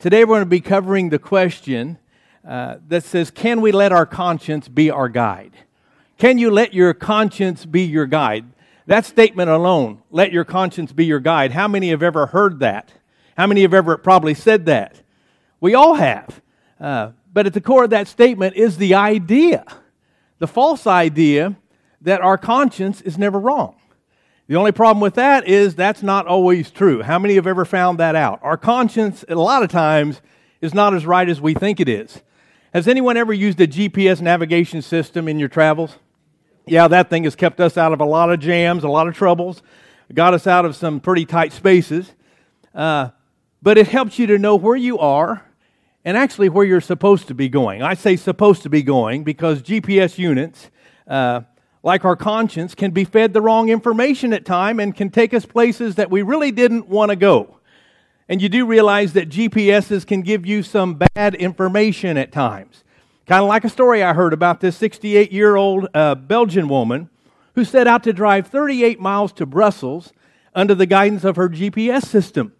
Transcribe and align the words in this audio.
Today 0.00 0.24
we're 0.24 0.36
going 0.36 0.40
to 0.40 0.46
be 0.46 0.62
covering 0.62 1.10
the 1.10 1.18
question 1.18 1.98
uh, 2.48 2.76
that 2.88 3.04
says, 3.04 3.30
Can 3.30 3.60
we 3.60 3.70
let 3.70 3.92
our 3.92 4.06
conscience 4.06 4.66
be 4.66 4.90
our 4.90 5.10
guide? 5.10 5.52
Can 6.16 6.38
you 6.38 6.50
let 6.50 6.72
your 6.72 6.94
conscience 6.94 7.66
be 7.66 7.82
your 7.82 8.06
guide? 8.06 8.46
That 8.86 9.04
statement 9.04 9.50
alone, 9.50 10.02
let 10.10 10.32
your 10.32 10.46
conscience 10.46 10.90
be 10.90 11.04
your 11.04 11.20
guide. 11.20 11.52
How 11.52 11.68
many 11.68 11.90
have 11.90 12.02
ever 12.02 12.24
heard 12.24 12.60
that? 12.60 12.94
How 13.36 13.46
many 13.46 13.60
have 13.60 13.74
ever 13.74 13.98
probably 13.98 14.32
said 14.32 14.64
that? 14.64 15.02
We 15.60 15.74
all 15.74 15.92
have. 15.92 16.40
Uh, 16.80 17.10
but 17.30 17.44
at 17.44 17.52
the 17.52 17.60
core 17.60 17.84
of 17.84 17.90
that 17.90 18.08
statement 18.08 18.56
is 18.56 18.78
the 18.78 18.94
idea, 18.94 19.66
the 20.38 20.46
false 20.46 20.86
idea 20.86 21.56
that 22.00 22.22
our 22.22 22.38
conscience 22.38 23.02
is 23.02 23.18
never 23.18 23.38
wrong. 23.38 23.76
The 24.50 24.56
only 24.56 24.72
problem 24.72 25.00
with 25.00 25.14
that 25.14 25.46
is 25.46 25.76
that's 25.76 26.02
not 26.02 26.26
always 26.26 26.72
true. 26.72 27.02
How 27.02 27.20
many 27.20 27.36
have 27.36 27.46
ever 27.46 27.64
found 27.64 27.98
that 27.98 28.16
out? 28.16 28.40
Our 28.42 28.56
conscience, 28.56 29.24
a 29.28 29.36
lot 29.36 29.62
of 29.62 29.70
times, 29.70 30.20
is 30.60 30.74
not 30.74 30.92
as 30.92 31.06
right 31.06 31.28
as 31.28 31.40
we 31.40 31.54
think 31.54 31.78
it 31.78 31.88
is. 31.88 32.20
Has 32.74 32.88
anyone 32.88 33.16
ever 33.16 33.32
used 33.32 33.60
a 33.60 33.68
GPS 33.68 34.20
navigation 34.20 34.82
system 34.82 35.28
in 35.28 35.38
your 35.38 35.48
travels? 35.48 35.98
Yeah, 36.66 36.88
that 36.88 37.10
thing 37.10 37.22
has 37.22 37.36
kept 37.36 37.60
us 37.60 37.76
out 37.76 37.92
of 37.92 38.00
a 38.00 38.04
lot 38.04 38.32
of 38.32 38.40
jams, 38.40 38.82
a 38.82 38.88
lot 38.88 39.06
of 39.06 39.14
troubles, 39.14 39.62
got 40.12 40.34
us 40.34 40.48
out 40.48 40.64
of 40.64 40.74
some 40.74 40.98
pretty 40.98 41.26
tight 41.26 41.52
spaces. 41.52 42.12
Uh, 42.74 43.10
but 43.62 43.78
it 43.78 43.86
helps 43.86 44.18
you 44.18 44.26
to 44.26 44.36
know 44.36 44.56
where 44.56 44.74
you 44.74 44.98
are 44.98 45.46
and 46.04 46.16
actually 46.16 46.48
where 46.48 46.66
you're 46.66 46.80
supposed 46.80 47.28
to 47.28 47.34
be 47.34 47.48
going. 47.48 47.82
I 47.82 47.94
say 47.94 48.16
supposed 48.16 48.64
to 48.64 48.68
be 48.68 48.82
going 48.82 49.22
because 49.22 49.62
GPS 49.62 50.18
units 50.18 50.70
uh, 51.06 51.42
like 51.82 52.04
our 52.04 52.16
conscience, 52.16 52.74
can 52.74 52.90
be 52.90 53.04
fed 53.04 53.32
the 53.32 53.40
wrong 53.40 53.68
information 53.68 54.32
at 54.32 54.44
time 54.44 54.78
and 54.78 54.94
can 54.94 55.10
take 55.10 55.32
us 55.32 55.46
places 55.46 55.94
that 55.94 56.10
we 56.10 56.22
really 56.22 56.50
didn't 56.50 56.88
want 56.88 57.10
to 57.10 57.16
go. 57.16 57.56
And 58.28 58.40
you 58.40 58.48
do 58.48 58.66
realize 58.66 59.12
that 59.14 59.28
GPSs 59.28 60.06
can 60.06 60.22
give 60.22 60.46
you 60.46 60.62
some 60.62 60.94
bad 60.94 61.34
information 61.34 62.16
at 62.16 62.30
times. 62.30 62.84
Kind 63.26 63.42
of 63.42 63.48
like 63.48 63.64
a 63.64 63.68
story 63.68 64.02
I 64.02 64.12
heard 64.12 64.32
about 64.32 64.60
this 64.60 64.76
68 64.76 65.32
year 65.32 65.56
old 65.56 65.88
uh, 65.94 66.14
Belgian 66.14 66.68
woman 66.68 67.10
who 67.54 67.64
set 67.64 67.86
out 67.86 68.02
to 68.04 68.12
drive 68.12 68.46
38 68.46 69.00
miles 69.00 69.32
to 69.34 69.46
Brussels 69.46 70.12
under 70.54 70.74
the 70.74 70.86
guidance 70.86 71.24
of 71.24 71.36
her 71.36 71.48
GPS 71.48 72.04
system. 72.04 72.52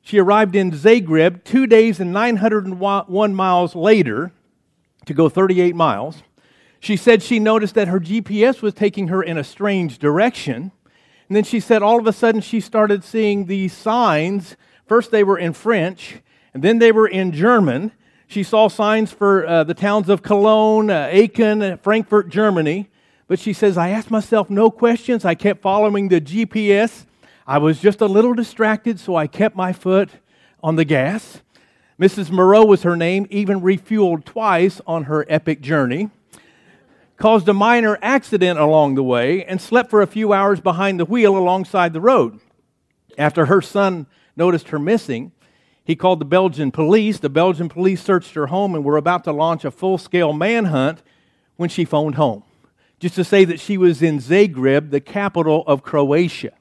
She 0.00 0.18
arrived 0.18 0.56
in 0.56 0.72
Zagreb 0.72 1.44
two 1.44 1.66
days 1.66 2.00
and 2.00 2.12
901 2.12 3.34
miles 3.34 3.76
later 3.76 4.32
to 5.06 5.14
go 5.14 5.28
38 5.28 5.76
miles. 5.76 6.22
She 6.82 6.96
said 6.96 7.22
she 7.22 7.38
noticed 7.38 7.76
that 7.76 7.86
her 7.86 8.00
GPS 8.00 8.60
was 8.60 8.74
taking 8.74 9.06
her 9.06 9.22
in 9.22 9.38
a 9.38 9.44
strange 9.44 10.00
direction. 10.00 10.72
And 11.28 11.36
then 11.36 11.44
she 11.44 11.60
said 11.60 11.80
all 11.80 12.00
of 12.00 12.08
a 12.08 12.12
sudden 12.12 12.40
she 12.40 12.60
started 12.60 13.04
seeing 13.04 13.46
these 13.46 13.72
signs. 13.72 14.56
First, 14.84 15.12
they 15.12 15.22
were 15.22 15.38
in 15.38 15.52
French, 15.52 16.16
and 16.52 16.60
then 16.60 16.80
they 16.80 16.90
were 16.90 17.06
in 17.06 17.30
German. 17.30 17.92
She 18.26 18.42
saw 18.42 18.66
signs 18.66 19.12
for 19.12 19.46
uh, 19.46 19.62
the 19.62 19.74
towns 19.74 20.08
of 20.08 20.24
Cologne, 20.24 20.90
uh, 20.90 21.08
Aachen, 21.12 21.62
uh, 21.62 21.76
Frankfurt, 21.76 22.30
Germany. 22.30 22.90
But 23.28 23.38
she 23.38 23.52
says, 23.52 23.78
I 23.78 23.90
asked 23.90 24.10
myself 24.10 24.50
no 24.50 24.68
questions. 24.68 25.24
I 25.24 25.36
kept 25.36 25.62
following 25.62 26.08
the 26.08 26.20
GPS. 26.20 27.06
I 27.46 27.58
was 27.58 27.78
just 27.78 28.00
a 28.00 28.06
little 28.06 28.34
distracted, 28.34 28.98
so 28.98 29.14
I 29.14 29.28
kept 29.28 29.54
my 29.54 29.72
foot 29.72 30.10
on 30.64 30.74
the 30.74 30.84
gas. 30.84 31.42
Mrs. 32.00 32.32
Moreau 32.32 32.64
was 32.64 32.82
her 32.82 32.96
name, 32.96 33.28
even 33.30 33.60
refueled 33.60 34.24
twice 34.24 34.80
on 34.84 35.04
her 35.04 35.24
epic 35.28 35.60
journey 35.60 36.10
caused 37.16 37.48
a 37.48 37.54
minor 37.54 37.98
accident 38.02 38.58
along 38.58 38.94
the 38.94 39.02
way, 39.02 39.44
and 39.44 39.60
slept 39.60 39.90
for 39.90 40.02
a 40.02 40.06
few 40.06 40.32
hours 40.32 40.60
behind 40.60 40.98
the 40.98 41.04
wheel 41.04 41.36
alongside 41.36 41.92
the 41.92 42.00
road. 42.00 42.40
After 43.16 43.46
her 43.46 43.60
son 43.60 44.06
noticed 44.36 44.68
her 44.68 44.78
missing, 44.78 45.32
he 45.84 45.96
called 45.96 46.20
the 46.20 46.24
Belgian 46.24 46.70
police. 46.70 47.18
The 47.18 47.28
Belgian 47.28 47.68
police 47.68 48.02
searched 48.02 48.34
her 48.34 48.46
home 48.46 48.74
and 48.74 48.84
were 48.84 48.96
about 48.96 49.24
to 49.24 49.32
launch 49.32 49.64
a 49.64 49.70
full 49.70 49.98
scale 49.98 50.32
manhunt 50.32 51.02
when 51.56 51.68
she 51.68 51.84
phoned 51.84 52.14
home, 52.14 52.42
just 52.98 53.14
to 53.16 53.24
say 53.24 53.44
that 53.44 53.60
she 53.60 53.76
was 53.76 54.02
in 54.02 54.18
Zagreb, 54.18 54.90
the 54.90 55.00
capital 55.00 55.64
of 55.66 55.82
Croatia. 55.82 56.52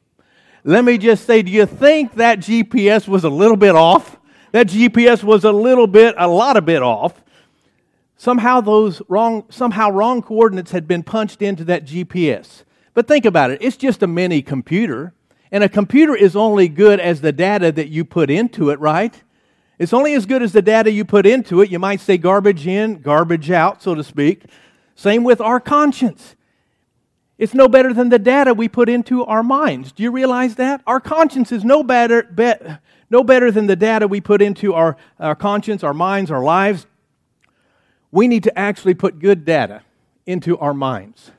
Let 0.64 0.86
me 0.86 0.98
just 0.98 1.26
say, 1.26 1.42
do 1.42 1.52
you 1.52 1.66
think 1.66 2.16
that 2.16 2.40
GPS 2.40 3.08
was 3.08 3.24
a 3.24 3.30
little 3.30 3.58
bit 3.58 3.76
off? 3.76 4.18
That 4.52 4.68
GPS 4.68 5.24
was 5.24 5.44
a 5.44 5.52
little 5.52 5.88
bit, 5.88 6.14
a 6.18 6.28
lot 6.28 6.58
of 6.58 6.66
bit 6.66 6.84
off. 6.84 7.24
Somehow 8.22 8.62
those 8.62 9.02
wrong, 9.08 9.46
somehow 9.50 9.90
wrong 9.90 10.22
coordinates 10.22 10.70
had 10.70 10.88
been 10.88 11.02
punched 11.02 11.42
into 11.42 11.64
that 11.64 11.86
GPS. 11.86 12.66
But 12.94 13.08
think 13.08 13.26
about 13.26 13.50
it, 13.50 13.64
it's 13.64 13.76
just 13.76 14.04
a 14.04 14.06
mini 14.06 14.44
computer. 14.44 15.16
And 15.52 15.64
a 15.64 15.68
computer 15.68 16.16
is 16.16 16.36
only 16.36 16.68
good 16.68 17.00
as 17.00 17.22
the 17.22 17.32
data 17.32 17.72
that 17.72 17.88
you 17.88 18.06
put 18.06 18.30
into 18.30 18.70
it, 18.70 18.80
right? 18.80 19.24
It's 19.80 19.92
only 19.92 20.14
as 20.14 20.28
good 20.28 20.44
as 20.44 20.54
the 20.54 20.62
data 20.62 20.92
you 20.92 21.04
put 21.04 21.26
into 21.26 21.62
it. 21.62 21.72
You 21.72 21.80
might 21.80 22.00
say 22.00 22.20
garbage 22.20 22.68
in, 22.68 23.00
garbage 23.02 23.50
out, 23.50 23.82
so 23.82 23.96
to 23.96 24.04
speak. 24.04 24.44
Same 24.94 25.24
with 25.24 25.42
our 25.42 25.60
conscience. 25.60 26.36
It's 27.40 27.56
no 27.56 27.68
better 27.68 27.92
than 27.92 28.10
the 28.10 28.20
data 28.20 28.54
we 28.54 28.70
put 28.70 28.88
into 28.88 29.26
our 29.26 29.42
minds. 29.42 29.92
Do 29.92 30.04
you 30.04 30.12
realize 30.12 30.58
that? 30.58 30.84
Our 30.86 31.00
conscience 31.00 31.52
is 31.52 31.66
no 31.66 31.82
better, 31.82 32.22
be, 32.22 32.54
no 33.10 33.24
better 33.24 33.50
than 33.50 33.66
the 33.66 33.76
data 33.76 34.08
we 34.08 34.22
put 34.22 34.44
into 34.44 34.76
our, 34.76 34.96
our 35.20 35.34
conscience, 35.34 35.84
our 35.84 35.96
minds, 35.96 36.30
our 36.30 36.44
lives 36.44 36.86
we 38.12 38.28
need 38.28 38.44
to 38.44 38.60
actually 38.60 38.94
put 38.94 39.20
good 39.20 39.46
data 39.46 39.84
into 40.26 40.58
our 40.58 40.74
minds 40.74 41.32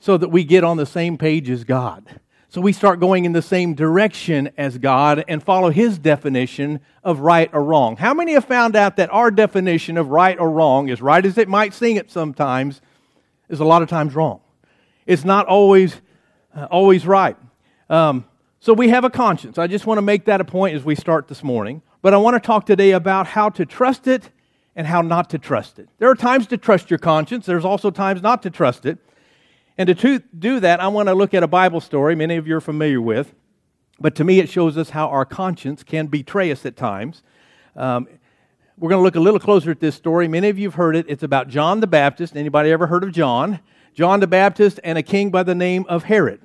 so 0.00 0.16
that 0.16 0.28
we 0.28 0.44
get 0.44 0.64
on 0.64 0.76
the 0.76 0.86
same 0.86 1.18
page 1.18 1.50
as 1.50 1.64
God. 1.64 2.20
So 2.50 2.62
we 2.62 2.72
start 2.72 2.98
going 2.98 3.26
in 3.26 3.32
the 3.32 3.42
same 3.42 3.74
direction 3.74 4.50
as 4.56 4.78
God 4.78 5.22
and 5.28 5.42
follow 5.42 5.70
His 5.70 5.98
definition 5.98 6.80
of 7.04 7.20
right 7.20 7.50
or 7.52 7.62
wrong. 7.62 7.96
How 7.96 8.14
many 8.14 8.32
have 8.32 8.44
found 8.44 8.74
out 8.74 8.96
that 8.96 9.12
our 9.12 9.30
definition 9.30 9.98
of 9.98 10.08
right 10.08 10.38
or 10.38 10.50
wrong, 10.50 10.88
as 10.88 11.02
right 11.02 11.24
as 11.24 11.36
it 11.36 11.46
might 11.46 11.74
seem 11.74 11.98
it 11.98 12.10
sometimes, 12.10 12.80
is 13.50 13.60
a 13.60 13.66
lot 13.66 13.82
of 13.82 13.90
times 13.90 14.14
wrong? 14.14 14.40
It's 15.04 15.26
not 15.26 15.46
always, 15.46 16.00
uh, 16.56 16.68
always 16.70 17.06
right. 17.06 17.36
Um, 17.90 18.24
so 18.60 18.72
we 18.72 18.88
have 18.88 19.04
a 19.04 19.10
conscience. 19.10 19.58
I 19.58 19.66
just 19.66 19.86
want 19.86 19.98
to 19.98 20.02
make 20.02 20.24
that 20.24 20.40
a 20.40 20.44
point 20.44 20.74
as 20.74 20.84
we 20.84 20.94
start 20.94 21.28
this 21.28 21.44
morning. 21.44 21.82
But 22.00 22.14
I 22.14 22.16
want 22.16 22.34
to 22.34 22.46
talk 22.46 22.64
today 22.64 22.92
about 22.92 23.26
how 23.26 23.50
to 23.50 23.66
trust 23.66 24.06
it 24.06 24.30
and 24.78 24.86
how 24.86 25.02
not 25.02 25.28
to 25.30 25.38
trust 25.38 25.80
it. 25.80 25.88
There 25.98 26.08
are 26.08 26.14
times 26.14 26.46
to 26.46 26.56
trust 26.56 26.88
your 26.88 27.00
conscience, 27.00 27.44
there's 27.44 27.64
also 27.64 27.90
times 27.90 28.22
not 28.22 28.44
to 28.44 28.50
trust 28.50 28.86
it. 28.86 28.98
And 29.76 29.88
to 29.98 30.18
do 30.38 30.60
that, 30.60 30.80
I 30.80 30.86
want 30.86 31.08
to 31.08 31.14
look 31.14 31.34
at 31.34 31.42
a 31.42 31.48
Bible 31.48 31.80
story 31.80 32.14
many 32.14 32.36
of 32.36 32.46
you 32.46 32.56
are 32.56 32.60
familiar 32.60 33.00
with. 33.00 33.34
But 33.98 34.14
to 34.14 34.24
me, 34.24 34.38
it 34.38 34.48
shows 34.48 34.78
us 34.78 34.90
how 34.90 35.08
our 35.08 35.24
conscience 35.24 35.82
can 35.82 36.06
betray 36.06 36.52
us 36.52 36.64
at 36.64 36.76
times. 36.76 37.24
Um, 37.74 38.06
we're 38.78 38.88
going 38.88 39.00
to 39.00 39.04
look 39.04 39.16
a 39.16 39.20
little 39.20 39.40
closer 39.40 39.72
at 39.72 39.80
this 39.80 39.96
story. 39.96 40.28
Many 40.28 40.48
of 40.48 40.58
you 40.60 40.68
have 40.68 40.76
heard 40.76 40.94
it. 40.94 41.06
It's 41.08 41.24
about 41.24 41.48
John 41.48 41.80
the 41.80 41.88
Baptist. 41.88 42.36
Anybody 42.36 42.70
ever 42.70 42.86
heard 42.86 43.02
of 43.02 43.10
John? 43.10 43.58
John 43.94 44.20
the 44.20 44.28
Baptist 44.28 44.78
and 44.84 44.96
a 44.96 45.02
king 45.02 45.30
by 45.30 45.42
the 45.42 45.56
name 45.56 45.86
of 45.88 46.04
Herod. 46.04 46.40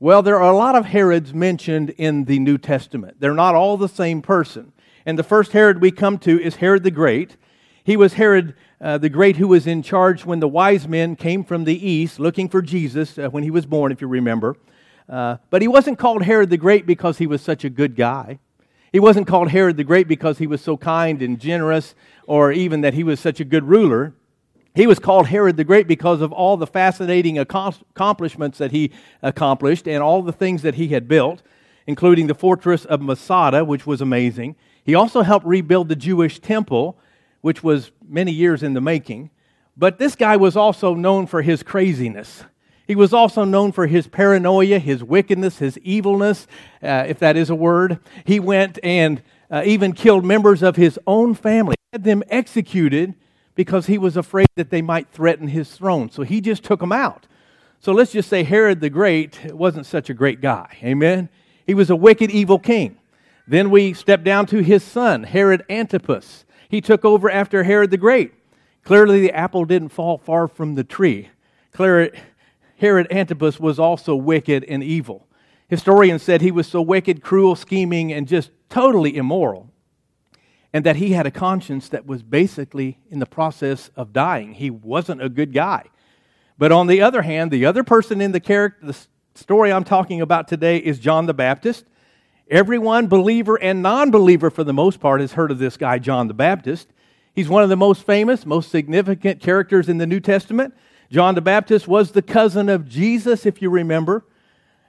Well, 0.00 0.22
there 0.22 0.38
are 0.38 0.52
a 0.52 0.56
lot 0.56 0.74
of 0.74 0.84
Herods 0.84 1.32
mentioned 1.32 1.90
in 1.96 2.26
the 2.26 2.38
New 2.38 2.58
Testament. 2.58 3.16
They're 3.20 3.32
not 3.32 3.54
all 3.54 3.78
the 3.78 3.88
same 3.88 4.20
person. 4.20 4.74
And 5.06 5.18
the 5.18 5.22
first 5.22 5.52
Herod 5.52 5.80
we 5.80 5.90
come 5.90 6.18
to 6.18 6.38
is 6.38 6.56
Herod 6.56 6.82
the 6.82 6.90
Great. 6.90 7.38
He 7.84 7.98
was 7.98 8.14
Herod 8.14 8.54
uh, 8.80 8.96
the 8.96 9.10
Great 9.10 9.36
who 9.36 9.48
was 9.48 9.66
in 9.66 9.82
charge 9.82 10.24
when 10.24 10.40
the 10.40 10.48
wise 10.48 10.88
men 10.88 11.16
came 11.16 11.44
from 11.44 11.64
the 11.64 11.86
east 11.86 12.18
looking 12.18 12.48
for 12.48 12.62
Jesus 12.62 13.18
uh, 13.18 13.28
when 13.28 13.42
he 13.42 13.50
was 13.50 13.66
born, 13.66 13.92
if 13.92 14.00
you 14.00 14.08
remember. 14.08 14.56
Uh, 15.06 15.36
but 15.50 15.60
he 15.60 15.68
wasn't 15.68 15.98
called 15.98 16.22
Herod 16.22 16.48
the 16.48 16.56
Great 16.56 16.86
because 16.86 17.18
he 17.18 17.26
was 17.26 17.42
such 17.42 17.62
a 17.62 17.68
good 17.68 17.94
guy. 17.94 18.38
He 18.90 19.00
wasn't 19.00 19.26
called 19.26 19.50
Herod 19.50 19.76
the 19.76 19.84
Great 19.84 20.08
because 20.08 20.38
he 20.38 20.46
was 20.46 20.62
so 20.62 20.78
kind 20.78 21.20
and 21.20 21.38
generous 21.38 21.94
or 22.26 22.52
even 22.52 22.80
that 22.80 22.94
he 22.94 23.04
was 23.04 23.20
such 23.20 23.38
a 23.38 23.44
good 23.44 23.64
ruler. 23.64 24.14
He 24.74 24.86
was 24.86 24.98
called 24.98 25.26
Herod 25.26 25.58
the 25.58 25.64
Great 25.64 25.86
because 25.86 26.22
of 26.22 26.32
all 26.32 26.56
the 26.56 26.66
fascinating 26.66 27.38
accomplishments 27.38 28.56
that 28.56 28.70
he 28.70 28.92
accomplished 29.20 29.86
and 29.86 30.02
all 30.02 30.22
the 30.22 30.32
things 30.32 30.62
that 30.62 30.76
he 30.76 30.88
had 30.88 31.06
built, 31.06 31.42
including 31.86 32.28
the 32.28 32.34
fortress 32.34 32.86
of 32.86 33.02
Masada, 33.02 33.62
which 33.62 33.86
was 33.86 34.00
amazing. 34.00 34.56
He 34.82 34.94
also 34.94 35.20
helped 35.20 35.44
rebuild 35.44 35.90
the 35.90 35.96
Jewish 35.96 36.38
temple 36.38 36.98
which 37.44 37.62
was 37.62 37.90
many 38.08 38.32
years 38.32 38.62
in 38.62 38.72
the 38.72 38.80
making. 38.80 39.28
But 39.76 39.98
this 39.98 40.16
guy 40.16 40.34
was 40.34 40.56
also 40.56 40.94
known 40.94 41.26
for 41.26 41.42
his 41.42 41.62
craziness. 41.62 42.42
He 42.86 42.94
was 42.94 43.12
also 43.12 43.44
known 43.44 43.70
for 43.70 43.86
his 43.86 44.06
paranoia, 44.06 44.78
his 44.78 45.04
wickedness, 45.04 45.58
his 45.58 45.76
evilness, 45.80 46.46
uh, 46.82 47.04
if 47.06 47.18
that 47.18 47.36
is 47.36 47.50
a 47.50 47.54
word. 47.54 47.98
He 48.24 48.40
went 48.40 48.78
and 48.82 49.22
uh, 49.50 49.60
even 49.66 49.92
killed 49.92 50.24
members 50.24 50.62
of 50.62 50.76
his 50.76 50.98
own 51.06 51.34
family, 51.34 51.76
had 51.92 52.02
them 52.02 52.22
executed 52.30 53.12
because 53.54 53.88
he 53.88 53.98
was 53.98 54.16
afraid 54.16 54.48
that 54.54 54.70
they 54.70 54.80
might 54.80 55.10
threaten 55.10 55.48
his 55.48 55.70
throne. 55.70 56.10
So 56.10 56.22
he 56.22 56.40
just 56.40 56.64
took 56.64 56.80
them 56.80 56.92
out. 56.92 57.26
So 57.78 57.92
let's 57.92 58.12
just 58.12 58.30
say 58.30 58.44
Herod 58.44 58.80
the 58.80 58.88
Great 58.88 59.52
wasn't 59.52 59.84
such 59.84 60.08
a 60.08 60.14
great 60.14 60.40
guy. 60.40 60.78
Amen? 60.82 61.28
He 61.66 61.74
was 61.74 61.90
a 61.90 61.96
wicked, 61.96 62.30
evil 62.30 62.58
king. 62.58 62.96
Then 63.46 63.68
we 63.68 63.92
step 63.92 64.24
down 64.24 64.46
to 64.46 64.62
his 64.62 64.82
son, 64.82 65.24
Herod 65.24 65.62
Antipas. 65.68 66.43
He 66.68 66.80
took 66.80 67.04
over 67.04 67.30
after 67.30 67.64
Herod 67.64 67.90
the 67.90 67.96
Great. 67.96 68.34
Clearly, 68.84 69.20
the 69.20 69.32
apple 69.32 69.64
didn't 69.64 69.88
fall 69.90 70.18
far 70.18 70.46
from 70.48 70.74
the 70.74 70.84
tree. 70.84 71.30
Herod 71.76 73.06
Antipas 73.10 73.58
was 73.58 73.78
also 73.78 74.14
wicked 74.14 74.64
and 74.64 74.82
evil. 74.82 75.26
Historians 75.68 76.22
said 76.22 76.42
he 76.42 76.50
was 76.50 76.66
so 76.66 76.82
wicked, 76.82 77.22
cruel, 77.22 77.56
scheming, 77.56 78.12
and 78.12 78.28
just 78.28 78.50
totally 78.68 79.16
immoral. 79.16 79.70
and 80.74 80.84
that 80.84 80.96
he 80.96 81.12
had 81.12 81.24
a 81.24 81.30
conscience 81.30 81.88
that 81.88 82.04
was 82.04 82.24
basically 82.24 82.98
in 83.08 83.20
the 83.20 83.26
process 83.26 83.90
of 83.94 84.12
dying. 84.12 84.54
He 84.54 84.70
wasn't 84.70 85.22
a 85.22 85.28
good 85.28 85.52
guy. 85.52 85.84
But 86.58 86.72
on 86.72 86.88
the 86.88 87.00
other 87.00 87.22
hand, 87.22 87.52
the 87.52 87.64
other 87.64 87.84
person 87.84 88.20
in 88.20 88.32
the 88.32 88.40
character, 88.40 88.86
the 88.86 88.96
story 89.36 89.72
I'm 89.72 89.84
talking 89.84 90.20
about 90.20 90.48
today 90.48 90.78
is 90.78 90.98
John 90.98 91.26
the 91.26 91.34
Baptist. 91.34 91.84
Everyone, 92.50 93.06
believer 93.06 93.56
and 93.56 93.82
non 93.82 94.10
believer 94.10 94.50
for 94.50 94.64
the 94.64 94.72
most 94.74 95.00
part, 95.00 95.20
has 95.20 95.32
heard 95.32 95.50
of 95.50 95.58
this 95.58 95.76
guy, 95.76 95.98
John 95.98 96.28
the 96.28 96.34
Baptist. 96.34 96.88
He's 97.34 97.48
one 97.48 97.62
of 97.62 97.68
the 97.68 97.76
most 97.76 98.04
famous, 98.04 98.44
most 98.44 98.70
significant 98.70 99.40
characters 99.40 99.88
in 99.88 99.98
the 99.98 100.06
New 100.06 100.20
Testament. 100.20 100.74
John 101.10 101.34
the 101.34 101.40
Baptist 101.40 101.88
was 101.88 102.12
the 102.12 102.22
cousin 102.22 102.68
of 102.68 102.88
Jesus, 102.88 103.46
if 103.46 103.62
you 103.62 103.70
remember. 103.70 104.24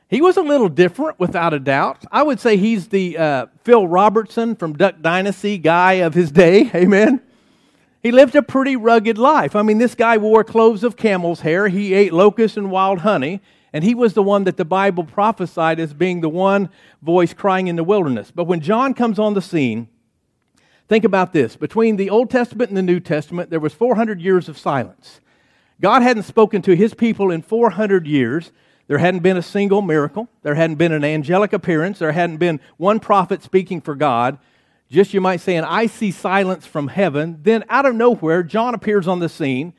He 0.10 0.22
was 0.22 0.38
a 0.38 0.42
little 0.42 0.70
different, 0.70 1.20
without 1.20 1.54
a 1.54 1.60
doubt. 1.60 2.04
I 2.12 2.24
would 2.24 2.40
say 2.40 2.58
he's 2.58 2.90
the 2.90 3.18
uh, 3.18 3.46
Phil 3.64 3.88
Robertson 3.88 4.56
from 4.56 4.74
Duck 4.74 5.02
Dynasty 5.02 5.58
guy 5.58 5.94
of 5.94 6.14
his 6.14 6.32
day. 6.32 6.70
Amen. 6.76 7.22
He 8.04 8.12
lived 8.12 8.36
a 8.36 8.44
pretty 8.44 8.76
rugged 8.76 9.18
life. 9.18 9.56
I 9.56 9.64
mean, 9.64 9.80
this 9.80 9.96
guy 9.96 10.18
wore 10.18 10.44
clothes 10.44 10.84
of 10.84 10.96
camel's 10.96 11.40
hair. 11.40 11.70
He 11.70 11.94
ate 11.94 12.14
locusts 12.14 12.58
and 12.58 12.70
wild 12.70 13.00
honey. 13.00 13.42
And 13.76 13.84
he 13.84 13.94
was 13.94 14.14
the 14.14 14.24
one 14.24 14.46
that 14.46 14.56
the 14.56 14.64
Bible 14.64 15.04
prophesied 15.04 15.82
as 15.82 15.94
being 15.94 16.22
the 16.22 16.30
one 16.30 16.70
voice 17.02 17.34
crying 17.34 17.68
in 17.68 17.76
the 17.76 17.84
wilderness. 17.84 18.32
But 18.34 18.46
when 18.46 18.62
John 18.62 18.94
comes 18.94 19.20
on 19.20 19.34
the 19.34 19.42
scene, 19.42 19.90
think 20.88 21.04
about 21.04 21.34
this. 21.34 21.58
Between 21.58 21.98
the 21.98 22.10
Old 22.10 22.30
Testament 22.30 22.70
and 22.70 22.78
the 22.78 22.82
New 22.82 23.02
Testament, 23.02 23.50
there 23.50 23.60
was 23.60 23.74
400 23.74 24.22
years 24.22 24.48
of 24.48 24.58
silence. 24.58 25.20
God 25.82 26.04
hadn't 26.04 26.24
spoken 26.24 26.62
to 26.62 26.74
his 26.74 26.94
people 26.94 27.30
in 27.30 27.42
400 27.42 28.08
years. 28.08 28.54
There 28.88 29.00
hadn't 29.00 29.24
been 29.24 29.36
a 29.36 29.42
single 29.42 29.82
miracle. 29.82 30.30
There 30.42 30.56
hadn't 30.56 30.78
been 30.78 30.94
an 30.94 31.04
angelic 31.04 31.52
appearance. 31.52 32.00
There 32.00 32.14
hadn't 32.14 32.38
been 32.38 32.62
one 32.78 33.02
prophet 33.02 33.44
speaking 33.44 33.82
for 33.82 33.94
God. 33.94 34.40
Just, 34.90 35.14
you 35.14 35.20
might 35.20 35.42
say, 35.42 35.58
an 35.58 35.66
icy 35.66 36.12
silence 36.12 36.66
from 36.66 36.88
heaven. 36.88 37.40
Then, 37.44 37.66
out 37.68 37.86
of 37.86 37.94
nowhere, 37.94 38.42
John 38.42 38.74
appears 38.74 39.06
on 39.06 39.20
the 39.20 39.28
scene. 39.28 39.74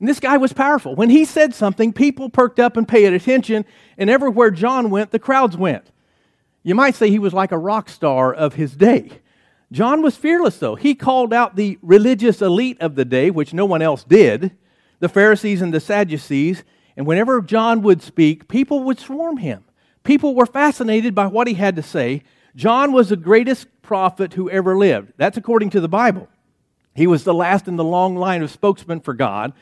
And 0.00 0.08
this 0.08 0.18
guy 0.18 0.36
was 0.38 0.52
powerful. 0.52 0.94
When 0.94 1.10
he 1.10 1.24
said 1.24 1.54
something, 1.54 1.92
people 1.92 2.30
perked 2.30 2.58
up 2.58 2.76
and 2.76 2.88
paid 2.88 3.12
attention. 3.12 3.64
And 3.96 4.10
everywhere 4.10 4.50
John 4.50 4.90
went, 4.90 5.12
the 5.12 5.18
crowds 5.18 5.56
went. 5.56 5.90
You 6.62 6.74
might 6.74 6.94
say 6.94 7.10
he 7.10 7.18
was 7.18 7.32
like 7.32 7.52
a 7.52 7.58
rock 7.58 7.88
star 7.88 8.34
of 8.34 8.54
his 8.54 8.74
day. 8.74 9.20
John 9.70 10.02
was 10.02 10.16
fearless, 10.16 10.58
though. 10.58 10.74
He 10.74 10.94
called 10.94 11.32
out 11.32 11.54
the 11.54 11.78
religious 11.80 12.42
elite 12.42 12.80
of 12.80 12.96
the 12.96 13.04
day, 13.04 13.30
which 13.30 13.54
no 13.54 13.64
one 13.64 13.82
else 13.82 14.02
did 14.02 14.56
the 14.98 15.08
Pharisees 15.08 15.62
and 15.62 15.72
the 15.72 15.80
Sadducees 15.80 16.64
and 17.00 17.06
whenever 17.06 17.40
John 17.40 17.80
would 17.80 18.02
speak, 18.02 18.46
people 18.46 18.84
would 18.84 18.98
swarm 18.98 19.38
him. 19.38 19.64
People 20.04 20.34
were 20.34 20.44
fascinated 20.44 21.14
by 21.14 21.28
what 21.28 21.46
he 21.46 21.54
had 21.54 21.76
to 21.76 21.82
say. 21.82 22.22
John 22.54 22.92
was 22.92 23.08
the 23.08 23.16
greatest 23.16 23.68
prophet 23.80 24.34
who 24.34 24.50
ever 24.50 24.76
lived. 24.76 25.14
That's 25.16 25.38
according 25.38 25.70
to 25.70 25.80
the 25.80 25.88
Bible. 25.88 26.28
He 26.94 27.06
was 27.06 27.24
the 27.24 27.32
last 27.32 27.68
in 27.68 27.76
the 27.76 27.84
long 27.84 28.16
line 28.16 28.42
of 28.42 28.50
spokesmen 28.50 29.00
for 29.00 29.14
God. 29.14 29.54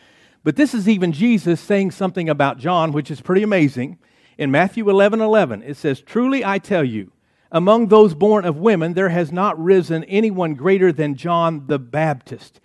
But 0.49 0.57
this 0.57 0.73
is 0.73 0.89
even 0.89 1.13
Jesus 1.13 1.61
saying 1.61 1.91
something 1.91 2.31
about 2.31 2.57
John, 2.57 2.93
which 2.93 3.11
is 3.11 3.21
pretty 3.21 3.43
amazing. 3.43 3.99
In 4.39 4.51
Matthew 4.51 4.89
11 4.89 5.21
11, 5.21 5.63
it 5.63 5.77
says, 5.77 6.01
Truly 6.01 6.43
I 6.43 6.59
tell 6.59 6.85
you, 6.85 7.13
among 7.53 7.89
those 7.89 8.15
born 8.15 8.47
of 8.47 8.57
women, 8.57 8.95
there 8.95 9.11
has 9.11 9.31
not 9.31 9.63
risen 9.63 10.05
anyone 10.05 10.55
greater 10.55 10.91
than 10.91 11.17
John 11.17 11.67
the 11.67 11.79
Baptist. 11.79 12.63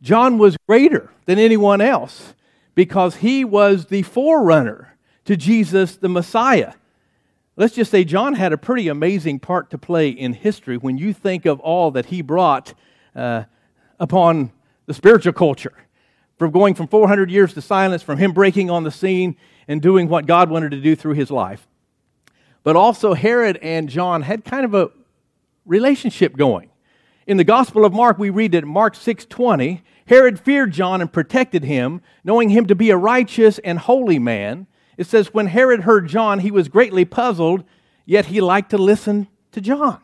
John 0.00 0.38
was 0.38 0.56
greater 0.66 1.12
than 1.26 1.38
anyone 1.38 1.82
else 1.82 2.32
because 2.74 3.16
he 3.16 3.44
was 3.44 3.88
the 3.88 4.04
forerunner 4.04 4.96
to 5.26 5.36
Jesus 5.36 5.96
the 5.96 6.08
Messiah. 6.08 6.72
Let's 7.56 7.74
just 7.74 7.90
say 7.90 8.04
John 8.04 8.36
had 8.36 8.54
a 8.54 8.56
pretty 8.56 8.88
amazing 8.88 9.40
part 9.40 9.68
to 9.68 9.76
play 9.76 10.08
in 10.08 10.32
history 10.32 10.78
when 10.78 10.96
you 10.96 11.12
think 11.12 11.44
of 11.44 11.60
all 11.60 11.90
that 11.90 12.06
he 12.06 12.22
brought 12.22 12.72
uh, 13.14 13.44
upon 14.00 14.50
the 14.86 14.94
spiritual 14.94 15.34
culture. 15.34 15.74
From 16.38 16.50
going 16.50 16.74
from 16.74 16.86
400 16.86 17.30
years 17.30 17.52
to 17.54 17.60
silence, 17.60 18.02
from 18.02 18.18
him 18.18 18.32
breaking 18.32 18.70
on 18.70 18.84
the 18.84 18.90
scene 18.90 19.36
and 19.66 19.82
doing 19.82 20.08
what 20.08 20.26
God 20.26 20.50
wanted 20.50 20.70
to 20.70 20.80
do 20.80 20.94
through 20.94 21.14
his 21.14 21.30
life. 21.30 21.66
But 22.62 22.76
also, 22.76 23.14
Herod 23.14 23.58
and 23.62 23.88
John 23.88 24.22
had 24.22 24.44
kind 24.44 24.64
of 24.64 24.74
a 24.74 24.90
relationship 25.66 26.36
going. 26.36 26.70
In 27.26 27.36
the 27.36 27.44
Gospel 27.44 27.84
of 27.84 27.92
Mark, 27.92 28.18
we 28.18 28.30
read 28.30 28.52
that 28.52 28.64
Mark 28.64 28.94
6:20, 28.94 29.82
Herod 30.06 30.40
feared 30.40 30.72
John 30.72 31.00
and 31.00 31.12
protected 31.12 31.64
him, 31.64 32.00
knowing 32.24 32.48
him 32.48 32.66
to 32.66 32.74
be 32.74 32.90
a 32.90 32.96
righteous 32.96 33.58
and 33.58 33.78
holy 33.78 34.18
man. 34.18 34.66
It 34.96 35.06
says, 35.06 35.34
When 35.34 35.46
Herod 35.46 35.82
heard 35.82 36.08
John, 36.08 36.40
he 36.40 36.50
was 36.50 36.68
greatly 36.68 37.04
puzzled, 37.04 37.64
yet 38.06 38.26
he 38.26 38.40
liked 38.40 38.70
to 38.70 38.78
listen 38.78 39.28
to 39.52 39.60
John. 39.60 40.00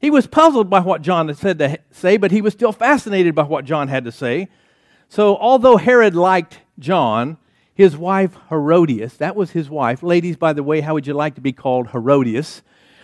He 0.00 0.10
was 0.10 0.26
puzzled 0.26 0.70
by 0.70 0.80
what 0.80 1.02
John 1.02 1.28
had 1.28 1.36
said 1.36 1.58
to 1.58 1.78
say, 1.90 2.16
but 2.16 2.30
he 2.30 2.40
was 2.40 2.54
still 2.54 2.72
fascinated 2.72 3.34
by 3.34 3.42
what 3.42 3.64
John 3.64 3.88
had 3.88 4.04
to 4.04 4.12
say. 4.12 4.48
So, 5.10 5.36
although 5.38 5.76
Herod 5.76 6.14
liked 6.14 6.60
John, 6.78 7.36
his 7.74 7.96
wife 7.96 8.36
Herodias, 8.48 9.16
that 9.16 9.34
was 9.34 9.50
his 9.50 9.68
wife. 9.68 10.04
Ladies, 10.04 10.36
by 10.36 10.52
the 10.52 10.62
way, 10.62 10.82
how 10.82 10.94
would 10.94 11.04
you 11.04 11.14
like 11.14 11.34
to 11.34 11.40
be 11.40 11.52
called 11.52 11.88
Herodias? 11.88 12.62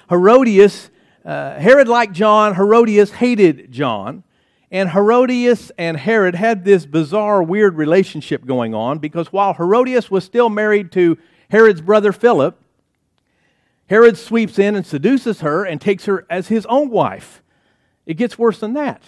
Herodias, 0.08 0.91
uh, 1.25 1.58
Herod 1.58 1.88
liked 1.88 2.12
John, 2.12 2.55
Herodias 2.55 3.11
hated 3.11 3.73
John. 3.73 4.23
And 4.70 4.91
Herodias 4.91 5.73
and 5.76 5.97
Herod 5.97 6.37
had 6.37 6.64
this 6.64 6.87
bizarre, 6.87 7.43
weird 7.43 7.75
relationship 7.75 8.47
going 8.47 8.73
on 8.73 9.00
because 9.00 9.32
while 9.32 9.55
Herodias 9.55 10.09
was 10.09 10.23
still 10.23 10.49
married 10.49 10.93
to 10.93 11.19
Herod's 11.50 11.81
brother 11.81 12.12
Philip, 12.12 12.56
Herod 13.91 14.17
sweeps 14.17 14.61
in 14.61 14.76
and 14.76 14.87
seduces 14.87 15.41
her 15.41 15.64
and 15.64 15.81
takes 15.81 16.05
her 16.05 16.25
as 16.31 16.47
his 16.47 16.67
own 16.67 16.88
wife. 16.88 17.43
It 18.06 18.14
gets 18.14 18.38
worse 18.38 18.61
than 18.61 18.75
that. 18.75 19.02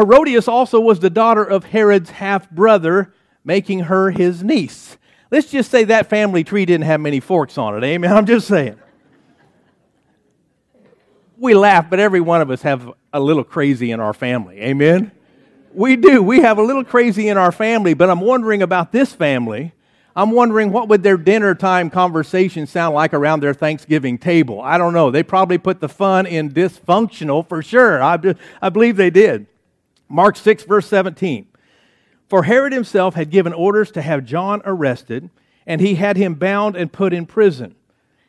Herodias 0.00 0.48
also 0.48 0.80
was 0.80 1.00
the 1.00 1.10
daughter 1.10 1.44
of 1.44 1.64
Herod's 1.64 2.08
half 2.08 2.50
brother, 2.50 3.12
making 3.44 3.80
her 3.80 4.10
his 4.10 4.42
niece. 4.42 4.96
Let's 5.30 5.50
just 5.50 5.70
say 5.70 5.84
that 5.84 6.08
family 6.08 6.42
tree 6.42 6.64
didn't 6.64 6.86
have 6.86 7.02
many 7.02 7.20
forks 7.20 7.58
on 7.58 7.76
it. 7.76 7.86
Amen. 7.86 8.10
I'm 8.16 8.24
just 8.24 8.48
saying. 8.48 8.78
We 11.36 11.52
laugh, 11.52 11.90
but 11.90 12.00
every 12.00 12.22
one 12.22 12.40
of 12.40 12.50
us 12.50 12.62
have 12.62 12.90
a 13.12 13.20
little 13.20 13.44
crazy 13.44 13.90
in 13.90 14.00
our 14.00 14.14
family. 14.14 14.58
Amen? 14.62 15.12
We 15.74 15.96
do. 15.96 16.22
We 16.22 16.40
have 16.40 16.56
a 16.56 16.62
little 16.62 16.84
crazy 16.84 17.28
in 17.28 17.36
our 17.36 17.52
family, 17.52 17.92
but 17.92 18.08
I'm 18.08 18.20
wondering 18.20 18.62
about 18.62 18.92
this 18.92 19.12
family. 19.12 19.72
I'm 20.16 20.30
wondering 20.30 20.72
what 20.72 20.88
would 20.88 21.02
their 21.02 21.18
dinner 21.18 21.54
time 21.54 21.90
conversation 21.90 22.66
sound 22.66 22.94
like 22.94 23.12
around 23.12 23.40
their 23.40 23.54
Thanksgiving 23.54 24.16
table. 24.16 24.62
I 24.62 24.78
don't 24.78 24.94
know. 24.94 25.10
They 25.10 25.22
probably 25.22 25.58
put 25.58 25.80
the 25.80 25.90
fun 25.90 26.24
in 26.24 26.50
dysfunctional 26.50 27.46
for 27.46 27.62
sure. 27.62 28.02
I, 28.02 28.18
I 28.62 28.70
believe 28.70 28.96
they 28.96 29.10
did. 29.10 29.46
Mark 30.10 30.36
6, 30.36 30.64
verse 30.64 30.88
17. 30.88 31.46
For 32.28 32.42
Herod 32.42 32.72
himself 32.72 33.14
had 33.14 33.30
given 33.30 33.52
orders 33.52 33.92
to 33.92 34.02
have 34.02 34.24
John 34.24 34.60
arrested, 34.64 35.30
and 35.66 35.80
he 35.80 35.94
had 35.94 36.16
him 36.16 36.34
bound 36.34 36.74
and 36.74 36.92
put 36.92 37.12
in 37.12 37.26
prison. 37.26 37.76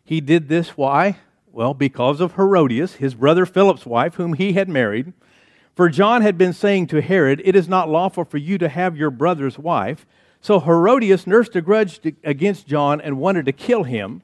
He 0.06 0.22
did 0.22 0.48
this 0.48 0.78
why? 0.78 1.18
Well, 1.52 1.74
because 1.74 2.22
of 2.22 2.36
Herodias, 2.36 2.96
his 2.96 3.16
brother 3.16 3.46
Philip's 3.46 3.86
wife, 3.86 4.16
whom 4.16 4.34
he 4.34 4.54
had 4.54 4.70
married. 4.70 5.12
For 5.76 5.90
John 5.90 6.22
had 6.22 6.38
been 6.38 6.54
saying 6.54 6.88
to 6.88 7.02
Herod, 7.02 7.42
It 7.44 7.56
is 7.56 7.68
not 7.68 7.90
lawful 7.90 8.26
for 8.26 8.38
you 8.38 8.58
to 8.60 8.70
have 8.70 8.96
your 8.96 9.10
brother's 9.10 9.58
wife. 9.58 10.06
So 10.40 10.60
Herodias 10.60 11.26
nursed 11.26 11.56
a 11.56 11.62
grudge 11.62 12.00
against 12.24 12.68
John 12.68 13.02
and 13.02 13.18
wanted 13.18 13.46
to 13.46 13.52
kill 13.52 13.84
him, 13.84 14.22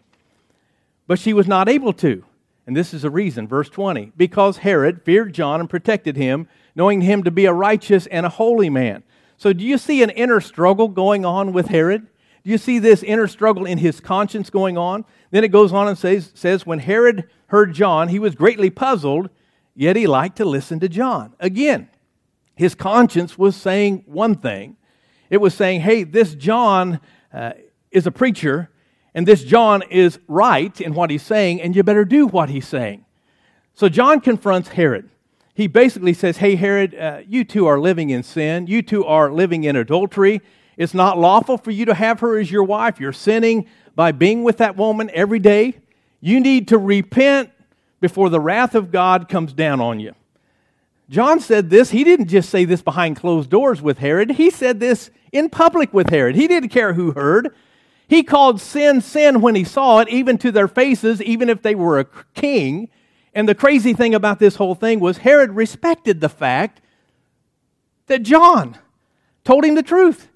but 1.08 1.20
she 1.20 1.34
was 1.34 1.48
not 1.48 1.70
able 1.70 1.94
to. 1.94 2.24
And 2.68 2.76
this 2.76 2.94
is 2.94 3.04
the 3.04 3.10
reason, 3.10 3.48
verse 3.48 3.70
20. 3.70 4.12
Because 4.18 4.58
Herod 4.58 5.02
feared 5.04 5.34
John 5.34 5.62
and 5.62 5.70
protected 5.70 6.18
him, 6.18 6.48
knowing 6.78 7.02
him 7.02 7.24
to 7.24 7.32
be 7.32 7.46
a 7.46 7.52
righteous 7.52 8.08
and 8.08 8.26
a 8.26 8.30
holy 8.30 8.70
man. 8.70 9.04
So, 9.36 9.52
do 9.52 9.66
you 9.66 9.78
see 9.78 10.02
an 10.04 10.12
inner 10.12 10.40
struggle 10.40 10.88
going 10.88 11.26
on 11.26 11.52
with 11.52 11.68
Herod? 11.68 12.08
Do 12.44 12.52
you 12.52 12.58
see 12.58 12.80
this 12.80 13.04
inner 13.04 13.28
struggle 13.28 13.66
in 13.66 13.80
his 13.80 14.00
conscience 14.00 14.50
going 14.50 14.78
on? 14.78 15.04
Then 15.32 15.44
it 15.44 15.50
goes 15.50 15.74
on 15.74 15.90
and 15.90 15.98
says, 15.98 16.32
says, 16.34 16.66
When 16.66 16.80
Herod 16.80 17.30
heard 17.48 17.74
John, 17.74 18.08
he 18.08 18.20
was 18.20 18.36
greatly 18.36 18.70
puzzled, 18.70 19.30
yet 19.76 19.96
he 19.98 20.08
liked 20.08 20.38
to 20.38 20.46
listen 20.46 20.80
to 20.80 20.88
John. 20.88 21.34
Again, 21.40 21.90
his 22.56 22.74
conscience 22.74 23.38
was 23.38 23.56
saying 23.56 24.04
one 24.06 24.36
thing. 24.36 24.78
It 25.30 25.38
was 25.38 25.54
saying, 25.54 25.82
hey, 25.82 26.04
this 26.04 26.36
John 26.36 27.00
uh, 27.34 27.54
is 27.92 28.08
a 28.08 28.12
preacher, 28.12 28.70
and 29.14 29.28
this 29.28 29.44
John 29.44 29.84
is 29.90 30.20
right 30.28 30.80
in 30.80 30.94
what 30.94 31.10
he's 31.10 31.24
saying, 31.24 31.62
and 31.62 31.76
you 31.76 31.84
better 31.84 32.06
do 32.06 32.28
what 32.28 32.50
he's 32.50 32.68
saying. 32.68 33.06
So 33.74 33.90
John 33.90 34.22
confronts 34.22 34.70
Herod. 34.70 35.10
He 35.58 35.66
basically 35.66 36.14
says, 36.14 36.38
hey, 36.38 36.56
Herod, 36.56 36.94
uh, 36.94 37.22
you 37.28 37.44
two 37.44 37.66
are 37.66 37.80
living 37.80 38.12
in 38.12 38.22
sin. 38.22 38.68
You 38.68 38.84
two 38.84 39.04
are 39.06 39.32
living 39.32 39.64
in 39.64 39.76
adultery. 39.76 40.40
It's 40.78 40.94
not 40.94 41.18
lawful 41.18 41.58
for 41.58 41.72
you 41.72 41.86
to 41.86 41.96
have 41.96 42.20
her 42.20 42.38
as 42.38 42.52
your 42.52 42.64
wife. 42.64 43.00
You're 43.00 43.12
sinning 43.12 43.68
by 43.96 44.12
being 44.12 44.44
with 44.44 44.58
that 44.58 44.78
woman 44.78 45.10
every 45.16 45.40
day. 45.40 45.80
You 46.22 46.40
need 46.40 46.68
to 46.68 46.78
repent 46.78 47.50
before 48.00 48.30
the 48.30 48.40
wrath 48.40 48.76
of 48.76 48.92
God 48.92 49.28
comes 49.30 49.52
down 49.52 49.82
on 49.82 50.00
you. 50.00 50.14
John 51.10 51.40
said 51.40 51.72
this. 51.72 51.90
He 51.90 52.04
didn't 52.04 52.28
just 52.28 52.52
say 52.52 52.64
this 52.64 52.84
behind 52.84 53.16
closed 53.16 53.50
doors 53.50 53.82
with 53.82 53.98
Herod, 53.98 54.30
he 54.30 54.52
said 54.52 54.80
this 54.80 55.10
in 55.32 55.50
public 55.50 55.92
with 55.92 56.12
Herod. 56.12 56.36
He 56.36 56.48
didn't 56.48 56.70
care 56.70 56.94
who 56.94 57.14
heard. 57.14 57.50
He 58.08 58.22
called 58.22 58.62
sin 58.62 59.02
sin 59.02 59.42
when 59.42 59.56
he 59.56 59.64
saw 59.64 60.02
it, 60.02 60.10
even 60.10 60.38
to 60.38 60.52
their 60.52 60.68
faces, 60.68 61.20
even 61.24 61.50
if 61.50 61.64
they 61.64 61.74
were 61.74 61.98
a 61.98 62.06
king. 62.36 62.90
And 63.38 63.48
the 63.48 63.54
crazy 63.54 63.94
thing 63.94 64.16
about 64.16 64.40
this 64.40 64.56
whole 64.56 64.74
thing 64.74 65.00
was 65.00 65.20
Herod 65.20 65.52
respected 65.52 66.22
the 66.22 66.28
fact 66.28 66.82
that 68.08 68.24
John 68.24 68.80
told 69.44 69.64
him 69.64 69.76
the 69.76 69.84
truth. 69.84 70.28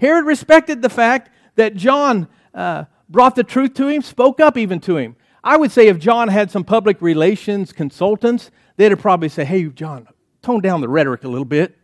Herod 0.00 0.24
respected 0.24 0.82
the 0.82 0.88
fact 0.88 1.30
that 1.54 1.76
John 1.76 2.26
uh, 2.52 2.86
brought 3.08 3.36
the 3.36 3.44
truth 3.44 3.74
to 3.74 3.86
him, 3.86 4.02
spoke 4.02 4.40
up 4.40 4.56
even 4.56 4.80
to 4.80 4.96
him. 4.96 5.14
I 5.44 5.56
would 5.56 5.70
say 5.70 5.86
if 5.86 6.00
John 6.00 6.26
had 6.26 6.50
some 6.50 6.64
public 6.64 7.00
relations 7.00 7.72
consultants, 7.72 8.50
they'd 8.76 8.98
probably 8.98 9.28
say, 9.28 9.44
Hey, 9.44 9.66
John, 9.66 10.08
tone 10.42 10.60
down 10.60 10.80
the 10.80 10.88
rhetoric 10.88 11.22
a 11.22 11.28
little 11.28 11.44
bit. 11.44 11.78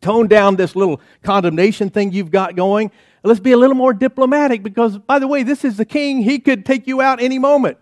Tone 0.00 0.26
down 0.26 0.56
this 0.56 0.74
little 0.74 1.00
condemnation 1.22 1.90
thing 1.90 2.10
you've 2.10 2.32
got 2.32 2.56
going. 2.56 2.90
Let's 3.22 3.38
be 3.38 3.52
a 3.52 3.56
little 3.56 3.76
more 3.76 3.92
diplomatic 3.92 4.64
because, 4.64 4.98
by 4.98 5.20
the 5.20 5.28
way, 5.28 5.44
this 5.44 5.64
is 5.64 5.76
the 5.76 5.84
king. 5.84 6.22
He 6.22 6.40
could 6.40 6.66
take 6.66 6.88
you 6.88 7.00
out 7.00 7.22
any 7.22 7.38
moment. 7.38 7.78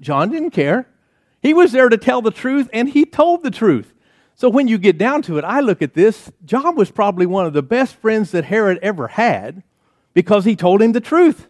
John 0.00 0.30
didn't 0.30 0.50
care. 0.50 0.88
He 1.42 1.54
was 1.54 1.72
there 1.72 1.88
to 1.88 1.96
tell 1.96 2.22
the 2.22 2.30
truth, 2.30 2.68
and 2.72 2.88
he 2.88 3.04
told 3.04 3.42
the 3.42 3.50
truth. 3.50 3.92
So 4.34 4.48
when 4.48 4.68
you 4.68 4.78
get 4.78 4.98
down 4.98 5.22
to 5.22 5.38
it, 5.38 5.44
I 5.44 5.60
look 5.60 5.80
at 5.80 5.94
this. 5.94 6.30
John 6.44 6.76
was 6.76 6.90
probably 6.90 7.24
one 7.26 7.46
of 7.46 7.52
the 7.52 7.62
best 7.62 7.96
friends 7.96 8.32
that 8.32 8.44
Herod 8.44 8.78
ever 8.82 9.08
had 9.08 9.62
because 10.12 10.44
he 10.44 10.56
told 10.56 10.82
him 10.82 10.92
the 10.92 11.00
truth. 11.00 11.46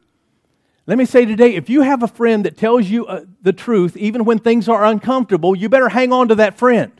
Let 0.86 0.98
me 0.98 1.04
say 1.04 1.24
today 1.24 1.56
if 1.56 1.68
you 1.68 1.82
have 1.82 2.04
a 2.04 2.08
friend 2.08 2.44
that 2.44 2.56
tells 2.56 2.86
you 2.86 3.06
uh, 3.06 3.24
the 3.42 3.52
truth, 3.52 3.96
even 3.96 4.24
when 4.24 4.38
things 4.38 4.68
are 4.68 4.84
uncomfortable, 4.84 5.56
you 5.56 5.68
better 5.68 5.88
hang 5.88 6.12
on 6.12 6.28
to 6.28 6.36
that 6.36 6.56
friend 6.56 6.92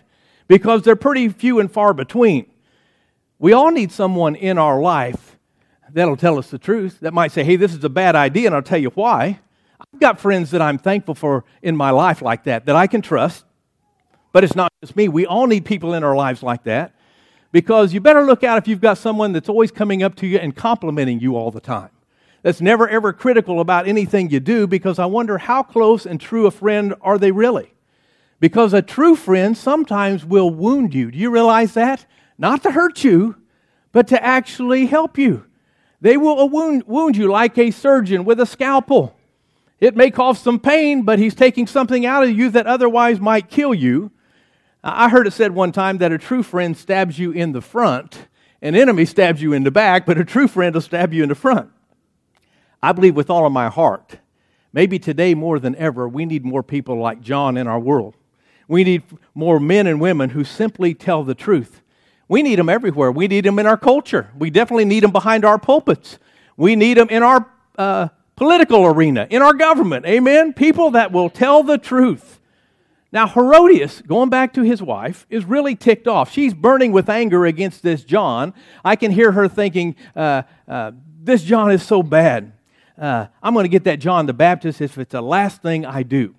because 0.48 0.82
they're 0.82 0.96
pretty 0.96 1.28
few 1.28 1.60
and 1.60 1.70
far 1.70 1.94
between. 1.94 2.46
We 3.38 3.52
all 3.52 3.70
need 3.70 3.92
someone 3.92 4.34
in 4.34 4.58
our 4.58 4.80
life 4.80 5.36
that'll 5.92 6.16
tell 6.16 6.38
us 6.38 6.50
the 6.50 6.58
truth, 6.58 7.00
that 7.00 7.14
might 7.14 7.32
say, 7.32 7.44
hey, 7.44 7.56
this 7.56 7.74
is 7.74 7.84
a 7.84 7.88
bad 7.88 8.16
idea, 8.16 8.46
and 8.46 8.54
I'll 8.54 8.62
tell 8.62 8.78
you 8.78 8.90
why. 8.90 9.40
I've 9.80 10.00
got 10.00 10.20
friends 10.20 10.50
that 10.50 10.62
I'm 10.62 10.78
thankful 10.78 11.14
for 11.14 11.44
in 11.62 11.76
my 11.76 11.90
life 11.90 12.22
like 12.22 12.44
that, 12.44 12.66
that 12.66 12.76
I 12.76 12.86
can 12.86 13.02
trust. 13.02 13.44
But 14.32 14.44
it's 14.44 14.56
not 14.56 14.72
just 14.82 14.96
me. 14.96 15.08
We 15.08 15.26
all 15.26 15.46
need 15.46 15.64
people 15.64 15.94
in 15.94 16.04
our 16.04 16.14
lives 16.14 16.42
like 16.42 16.64
that 16.64 16.94
because 17.52 17.94
you 17.94 18.00
better 18.00 18.22
look 18.22 18.44
out 18.44 18.58
if 18.58 18.68
you've 18.68 18.80
got 18.80 18.98
someone 18.98 19.32
that's 19.32 19.48
always 19.48 19.70
coming 19.70 20.02
up 20.02 20.14
to 20.16 20.26
you 20.26 20.38
and 20.38 20.54
complimenting 20.54 21.20
you 21.20 21.36
all 21.36 21.50
the 21.50 21.60
time 21.60 21.90
that's 22.42 22.60
never 22.60 22.88
ever 22.88 23.12
critical 23.12 23.60
about 23.60 23.88
anything 23.88 24.30
you 24.30 24.38
do 24.38 24.68
because 24.68 25.00
I 25.00 25.06
wonder 25.06 25.36
how 25.36 25.64
close 25.64 26.06
and 26.06 26.20
true 26.20 26.46
a 26.46 26.50
friend 26.52 26.94
are 27.00 27.18
they 27.18 27.32
really? 27.32 27.74
Because 28.38 28.72
a 28.72 28.82
true 28.82 29.16
friend 29.16 29.56
sometimes 29.56 30.24
will 30.24 30.50
wound 30.50 30.94
you. 30.94 31.10
Do 31.10 31.18
you 31.18 31.30
realize 31.30 31.74
that? 31.74 32.06
Not 32.38 32.62
to 32.62 32.70
hurt 32.70 33.02
you, 33.02 33.34
but 33.90 34.06
to 34.08 34.22
actually 34.22 34.86
help 34.86 35.18
you. 35.18 35.46
They 36.00 36.16
will 36.16 36.48
wound, 36.48 37.16
you 37.16 37.28
like 37.28 37.58
a 37.58 37.70
surgeon 37.70 38.24
with 38.24 38.38
a 38.38 38.46
scalpel. 38.46 39.16
It 39.80 39.94
may 39.94 40.10
cause 40.10 40.38
some 40.38 40.58
pain, 40.58 41.02
but 41.02 41.18
he's 41.18 41.34
taking 41.34 41.66
something 41.66 42.06
out 42.06 42.22
of 42.22 42.30
you 42.30 42.50
that 42.50 42.66
otherwise 42.66 43.20
might 43.20 43.50
kill 43.50 43.74
you. 43.74 44.10
I 44.82 45.08
heard 45.08 45.26
it 45.26 45.32
said 45.32 45.52
one 45.52 45.72
time 45.72 45.98
that 45.98 46.12
a 46.12 46.18
true 46.18 46.42
friend 46.42 46.76
stabs 46.76 47.18
you 47.18 47.32
in 47.32 47.52
the 47.52 47.60
front, 47.60 48.28
an 48.62 48.74
enemy 48.74 49.04
stabs 49.04 49.42
you 49.42 49.52
in 49.52 49.64
the 49.64 49.70
back, 49.70 50.06
but 50.06 50.16
a 50.16 50.24
true 50.24 50.48
friend 50.48 50.74
will 50.74 50.80
stab 50.80 51.12
you 51.12 51.22
in 51.22 51.28
the 51.28 51.34
front. 51.34 51.70
I 52.82 52.92
believe 52.92 53.16
with 53.16 53.28
all 53.28 53.44
of 53.44 53.52
my 53.52 53.68
heart, 53.68 54.18
maybe 54.72 54.98
today 54.98 55.34
more 55.34 55.58
than 55.58 55.74
ever, 55.76 56.08
we 56.08 56.24
need 56.24 56.44
more 56.44 56.62
people 56.62 56.96
like 56.98 57.20
John 57.20 57.56
in 57.56 57.66
our 57.66 57.80
world. 57.80 58.14
We 58.68 58.84
need 58.84 59.02
more 59.34 59.60
men 59.60 59.86
and 59.86 60.00
women 60.00 60.30
who 60.30 60.44
simply 60.44 60.94
tell 60.94 61.24
the 61.24 61.34
truth. 61.34 61.82
We 62.28 62.42
need 62.42 62.58
them 62.58 62.68
everywhere. 62.68 63.12
We 63.12 63.28
need 63.28 63.44
them 63.44 63.58
in 63.58 63.66
our 63.66 63.76
culture. 63.76 64.30
We 64.36 64.50
definitely 64.50 64.84
need 64.84 65.02
them 65.02 65.12
behind 65.12 65.44
our 65.44 65.58
pulpits. 65.58 66.18
We 66.56 66.76
need 66.76 66.96
them 66.96 67.08
in 67.08 67.22
our 67.22 67.48
uh, 67.76 68.08
political 68.36 68.86
arena, 68.86 69.26
in 69.30 69.42
our 69.42 69.54
government. 69.54 70.06
Amen? 70.06 70.52
People 70.52 70.92
that 70.92 71.10
will 71.10 71.30
tell 71.30 71.62
the 71.62 71.78
truth. 71.78 72.40
Now, 73.12 73.26
Herodias, 73.26 74.02
going 74.02 74.30
back 74.30 74.52
to 74.54 74.62
his 74.62 74.82
wife, 74.82 75.26
is 75.30 75.44
really 75.44 75.74
ticked 75.74 76.06
off. 76.06 76.30
She's 76.30 76.52
burning 76.52 76.92
with 76.92 77.08
anger 77.08 77.46
against 77.46 77.82
this 77.82 78.04
John. 78.04 78.52
I 78.84 78.96
can 78.96 79.10
hear 79.10 79.32
her 79.32 79.48
thinking, 79.48 79.96
uh, 80.14 80.42
uh, 80.68 80.92
This 81.22 81.42
John 81.42 81.70
is 81.70 81.82
so 81.82 82.02
bad 82.02 82.52
uh, 82.98 83.26
I'm 83.42 83.52
going 83.52 83.64
to 83.64 83.68
get 83.68 83.84
that 83.84 83.98
John 83.98 84.26
the 84.26 84.32
Baptist 84.32 84.80
if 84.80 84.98
it's 84.98 85.12
the 85.12 85.22
last 85.22 85.62
thing 85.62 85.84
I 85.84 86.02
do. 86.02 86.34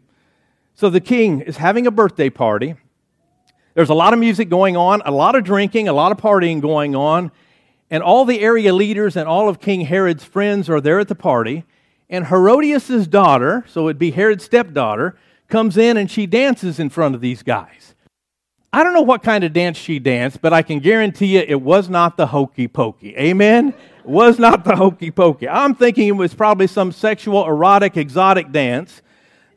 So 0.73 0.89
the 0.89 1.01
king 1.01 1.41
is 1.41 1.57
having 1.57 1.87
a 1.87 1.91
birthday 1.91 2.29
party. 2.29 2.75
There's 3.73 3.89
a 3.89 3.95
lot 3.95 4.13
of 4.13 4.19
music 4.19 4.49
going 4.49 4.75
on, 4.75 5.01
a 5.05 5.11
lot 5.11 5.35
of 5.35 5.43
drinking, 5.43 5.87
a 5.87 5.93
lot 5.93 6.11
of 6.11 6.17
partying 6.17 6.61
going 6.61 6.95
on, 6.95 7.31
and 7.91 8.01
all 8.01 8.25
the 8.25 8.39
area 8.39 8.73
leaders 8.73 9.15
and 9.15 9.27
all 9.27 9.49
of 9.49 9.59
King 9.59 9.81
Herod's 9.81 10.23
friends 10.23 10.69
are 10.69 10.81
there 10.81 10.99
at 10.99 11.07
the 11.07 11.15
party. 11.15 11.63
And 12.09 12.27
Herodias' 12.27 13.07
daughter, 13.07 13.65
so 13.67 13.87
it'd 13.87 13.99
be 13.99 14.11
Herod's 14.11 14.45
stepdaughter, 14.45 15.17
comes 15.49 15.77
in 15.77 15.97
and 15.97 16.09
she 16.09 16.25
dances 16.25 16.79
in 16.79 16.89
front 16.89 17.15
of 17.15 17.21
these 17.21 17.43
guys. 17.43 17.95
I 18.71 18.83
don't 18.83 18.93
know 18.93 19.01
what 19.01 19.23
kind 19.23 19.43
of 19.43 19.53
dance 19.53 19.77
she 19.77 19.99
danced, 19.99 20.41
but 20.41 20.53
I 20.53 20.61
can 20.61 20.79
guarantee 20.79 21.37
you 21.37 21.45
it 21.47 21.61
was 21.61 21.89
not 21.89 22.17
the 22.17 22.27
hokey 22.27 22.67
pokey. 22.67 23.15
Amen? 23.17 23.73
was 24.07 24.39
not 24.39 24.63
the 24.63 24.75
hokey 24.75 25.11
pokey. 25.11 25.49
I'm 25.49 25.75
thinking 25.75 26.07
it 26.07 26.11
was 26.11 26.33
probably 26.33 26.67
some 26.67 26.91
sexual, 26.91 27.45
erotic, 27.45 27.97
exotic 27.97 28.51
dance 28.51 29.01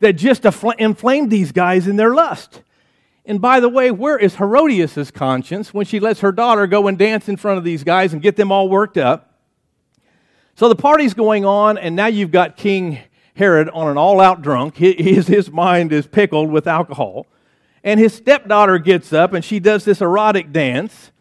that 0.00 0.14
just 0.14 0.44
inflamed 0.78 1.30
these 1.30 1.52
guys 1.52 1.86
in 1.86 1.96
their 1.96 2.14
lust. 2.14 2.62
And 3.24 3.40
by 3.40 3.60
the 3.60 3.68
way, 3.68 3.90
where 3.90 4.18
is 4.18 4.36
Herodias' 4.36 5.10
conscience 5.10 5.72
when 5.72 5.86
she 5.86 6.00
lets 6.00 6.20
her 6.20 6.32
daughter 6.32 6.66
go 6.66 6.88
and 6.88 6.98
dance 6.98 7.28
in 7.28 7.36
front 7.36 7.58
of 7.58 7.64
these 7.64 7.84
guys 7.84 8.12
and 8.12 8.20
get 8.20 8.36
them 8.36 8.50
all 8.50 8.68
worked 8.68 8.98
up? 8.98 9.29
So 10.60 10.68
the 10.68 10.76
party's 10.76 11.14
going 11.14 11.46
on, 11.46 11.78
and 11.78 11.96
now 11.96 12.08
you've 12.08 12.32
got 12.32 12.58
King 12.58 12.98
Herod 13.34 13.70
on 13.70 13.88
an 13.88 13.96
all 13.96 14.20
out 14.20 14.42
drunk. 14.42 14.76
His, 14.76 15.26
his 15.26 15.50
mind 15.50 15.90
is 15.90 16.06
pickled 16.06 16.50
with 16.50 16.66
alcohol. 16.66 17.26
And 17.82 17.98
his 17.98 18.12
stepdaughter 18.12 18.76
gets 18.76 19.10
up 19.10 19.32
and 19.32 19.42
she 19.42 19.58
does 19.58 19.86
this 19.86 20.02
erotic 20.02 20.52
dance 20.52 21.12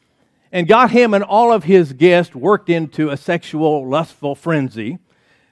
and 0.52 0.68
got 0.68 0.92
him 0.92 1.14
and 1.14 1.24
all 1.24 1.54
of 1.54 1.64
his 1.64 1.94
guests 1.94 2.36
worked 2.36 2.70
into 2.70 3.12
a 3.12 3.16
sexual, 3.16 3.88
lustful 3.88 4.36
frenzy. 4.36 5.00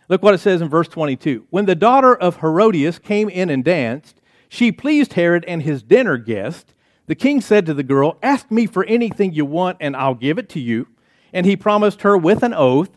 Look 0.09 0.21
what 0.21 0.33
it 0.33 0.39
says 0.39 0.59
in 0.59 0.67
verse 0.67 0.89
22. 0.89 1.47
When 1.49 1.65
the 1.65 1.73
daughter 1.73 2.13
of 2.13 2.41
Herodias 2.41 2.99
came 2.99 3.29
in 3.29 3.49
and 3.49 3.63
danced, 3.63 4.19
she 4.49 4.69
pleased 4.69 5.13
Herod 5.13 5.45
and 5.45 5.61
his 5.61 5.81
dinner 5.81 6.17
guest. 6.17 6.73
The 7.05 7.15
king 7.15 7.39
said 7.39 7.65
to 7.67 7.73
the 7.73 7.83
girl, 7.83 8.17
Ask 8.21 8.51
me 8.51 8.65
for 8.65 8.83
anything 8.83 9.31
you 9.31 9.45
want, 9.45 9.77
and 9.79 9.95
I'll 9.95 10.13
give 10.13 10.37
it 10.37 10.49
to 10.49 10.59
you. 10.59 10.87
And 11.31 11.45
he 11.45 11.55
promised 11.55 12.01
her 12.01 12.17
with 12.17 12.43
an 12.43 12.53
oath, 12.53 12.89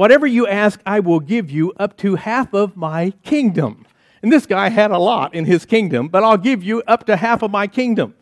Whatever 0.00 0.26
you 0.26 0.46
ask, 0.46 0.80
I 0.86 1.00
will 1.00 1.20
give 1.20 1.50
you 1.50 1.74
up 1.76 1.94
to 1.98 2.14
half 2.14 2.54
of 2.54 2.74
my 2.74 3.10
kingdom. 3.22 3.84
And 4.22 4.32
this 4.32 4.46
guy 4.46 4.70
had 4.70 4.90
a 4.92 4.98
lot 4.98 5.34
in 5.34 5.44
his 5.44 5.66
kingdom, 5.66 6.08
but 6.08 6.24
I'll 6.24 6.38
give 6.38 6.64
you 6.64 6.82
up 6.86 7.04
to 7.04 7.16
half 7.16 7.42
of 7.42 7.50
my 7.50 7.66
kingdom. 7.66 8.14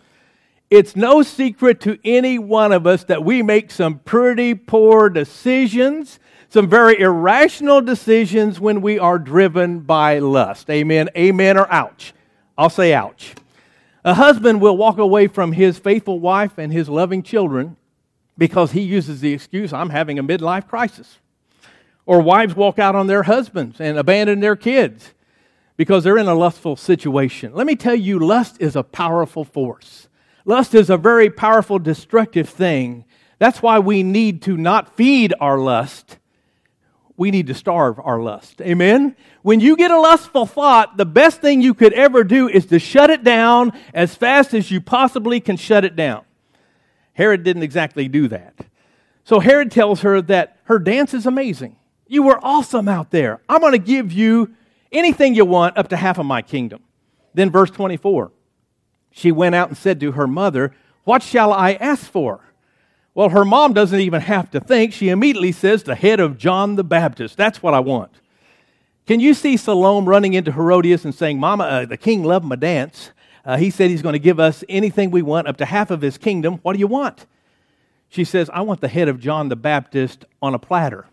It's 0.71 0.97
no 0.97 1.23
secret 1.23 1.81
to 1.83 1.97
any 2.03 2.37
one 2.37 2.73
of 2.73 2.85
us 2.85 3.05
that 3.05 3.25
we 3.25 3.45
make 3.45 3.71
some 3.71 4.01
pretty 4.01 4.55
poor 4.55 5.09
decisions, 5.09 6.19
some 6.49 6.69
very 6.69 6.99
irrational 6.99 7.81
decisions 7.81 8.59
when 8.59 8.81
we 8.81 8.99
are 8.99 9.21
driven 9.21 9.79
by 9.79 10.19
lust. 10.19 10.69
Amen, 10.71 11.09
amen, 11.17 11.57
or 11.57 11.73
ouch. 11.73 12.13
I'll 12.59 12.71
say 12.71 12.93
ouch. 12.93 13.37
A 14.05 14.15
husband 14.15 14.61
will 14.61 14.77
walk 14.77 14.99
away 14.99 15.29
from 15.29 15.53
his 15.53 15.79
faithful 15.79 16.19
wife 16.19 16.59
and 16.59 16.73
his 16.73 16.89
loving 16.89 17.23
children 17.23 17.77
because 18.37 18.73
he 18.73 18.81
uses 18.81 19.21
the 19.21 19.33
excuse, 19.33 19.73
I'm 19.73 19.91
having 19.91 20.19
a 20.19 20.25
midlife 20.25 20.67
crisis. 20.67 21.19
Or 22.09 22.23
wives 22.23 22.57
walk 22.57 22.79
out 22.79 22.95
on 22.95 23.07
their 23.07 23.25
husbands 23.25 23.83
and 23.83 23.99
abandon 23.99 24.41
their 24.41 24.57
kids 24.57 25.13
because 25.77 26.05
they're 26.05 26.17
in 26.17 26.27
a 26.27 26.35
lustful 26.35 26.75
situation. 26.75 27.53
Let 27.53 27.67
me 27.67 27.77
tell 27.77 27.95
you, 27.95 28.19
lust 28.19 28.57
is 28.61 28.77
a 28.77 28.83
powerful 28.83 29.45
force. 29.45 30.09
Lust 30.47 30.75
is 30.75 30.89
a 30.89 30.97
very 30.97 31.29
powerful, 31.29 31.79
destructive 31.79 32.49
thing. 32.49 33.05
That's 33.39 33.61
why 33.61 33.79
we 33.81 34.03
need 34.03 34.41
to 34.45 34.57
not 34.57 34.97
feed 34.97 35.35
our 35.39 35.59
lust. 35.59 36.17
We 37.19 37.31
need 37.31 37.49
to 37.49 37.55
starve 37.55 38.01
our 38.01 38.23
lust. 38.23 38.63
Amen? 38.63 39.15
When 39.43 39.61
you 39.61 39.77
get 39.77 39.91
a 39.91 40.01
lustful 40.01 40.47
thought, 40.47 40.97
the 40.97 41.05
best 41.05 41.43
thing 41.43 41.61
you 41.61 41.75
could 41.75 41.93
ever 41.93 42.25
do 42.25 42.49
is 42.49 42.65
to 42.67 42.79
shut 42.79 43.11
it 43.11 43.23
down 43.23 43.73
as 43.93 44.15
fast 44.15 44.55
as 44.55 44.71
you 44.71 44.81
possibly 44.81 45.41
can 45.41 45.59
shut 45.59 45.85
it 45.85 45.95
down. 45.95 46.25
Herod 47.13 47.45
didn't 47.45 47.65
exactly 47.65 48.09
do 48.09 48.29
that. 48.29 48.55
So 49.25 49.41
Herod 49.41 49.71
tells 49.71 50.01
her 50.01 50.23
that 50.23 50.57
her 50.65 50.79
dance 50.79 51.13
is 51.13 51.27
amazing. 51.27 51.77
You 52.09 52.25
were 52.25 52.41
awesome 52.43 52.89
out 52.89 53.11
there. 53.11 53.41
I'm 53.49 53.61
going 53.61 53.73
to 53.73 53.79
give 53.79 54.11
you 54.11 54.55
anything 54.91 55.35
you 55.35 55.45
want 55.45 55.77
up 55.77 55.89
to 55.89 55.97
half 55.97 56.19
of 56.19 56.27
my 56.27 56.43
kingdom. 56.43 56.83
Then, 57.35 57.51
verse 57.51 57.71
24 57.71 58.33
she 59.11 59.33
went 59.33 59.55
out 59.55 59.69
and 59.69 59.77
said 59.77 59.99
to 60.01 60.13
her 60.13 60.27
mother, 60.27 60.73
What 61.05 61.23
shall 61.23 61.53
I 61.53 61.73
ask 61.75 62.05
for? 62.05 62.41
Well, 63.15 63.31
her 63.31 63.45
mom 63.45 63.73
doesn't 63.73 63.99
even 63.99 64.21
have 64.21 64.51
to 64.53 64.61
think. 64.61 64.93
She 64.93 65.09
immediately 65.09 65.51
says, 65.51 65.83
The 65.83 65.97
head 65.97 66.21
of 66.21 66.39
John 66.39 66.77
the 66.77 66.85
Baptist. 66.85 67.37
That's 67.37 67.63
what 67.63 67.75
I 67.75 67.81
want. 67.81 68.13
Can 69.07 69.21
you 69.21 69.35
see 69.35 69.57
Salome 69.57 70.07
running 70.07 70.35
into 70.35 70.53
Herodias 70.53 71.05
and 71.05 71.15
saying, 71.15 71.41
Mama, 71.41 71.65
uh, 71.65 71.87
the 71.87 71.97
king 71.97 72.23
loved 72.23 72.45
my 72.45 72.57
dance. 72.57 73.11
Uh, 73.45 73.57
he 73.57 73.71
said 73.71 73.91
he's 73.91 74.03
going 74.03 74.13
to 74.13 74.19
give 74.19 74.39
us 74.39 74.63
anything 74.69 75.11
we 75.11 75.23
want, 75.23 75.49
up 75.49 75.57
to 75.57 75.65
half 75.65 75.91
of 75.91 76.03
his 76.03 76.19
kingdom. 76.19 76.59
What 76.63 76.75
do 76.75 76.79
you 76.79 76.87
want? 76.87 77.27
She 78.11 78.25
says, 78.25 78.51
I 78.53 78.61
want 78.61 78.81
the 78.81 78.89
head 78.89 79.09
of 79.09 79.19
John 79.19 79.49
the 79.49 79.57
Baptist 79.57 80.27
on 80.41 80.55
a 80.55 80.59
platter. 80.59 81.07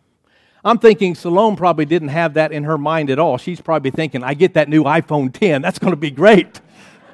I'm 0.65 0.79
thinking 0.79 1.13
Salome 1.13 1.55
probably 1.55 1.85
didn't 1.85 2.07
have 2.07 2.33
that 2.33 2.51
in 2.51 2.63
her 2.63 2.77
mind 2.77 3.11
at 3.11 3.19
all. 3.19 3.37
She's 3.37 3.61
probably 3.61 3.91
thinking, 3.91 4.23
I 4.23 4.33
get 4.33 4.55
that 4.55 4.67
new 4.67 4.83
iPhone 4.83 5.31
10. 5.31 5.61
That's 5.61 5.77
going 5.77 5.93
to 5.93 5.97
be 5.97 6.09
great. 6.09 6.59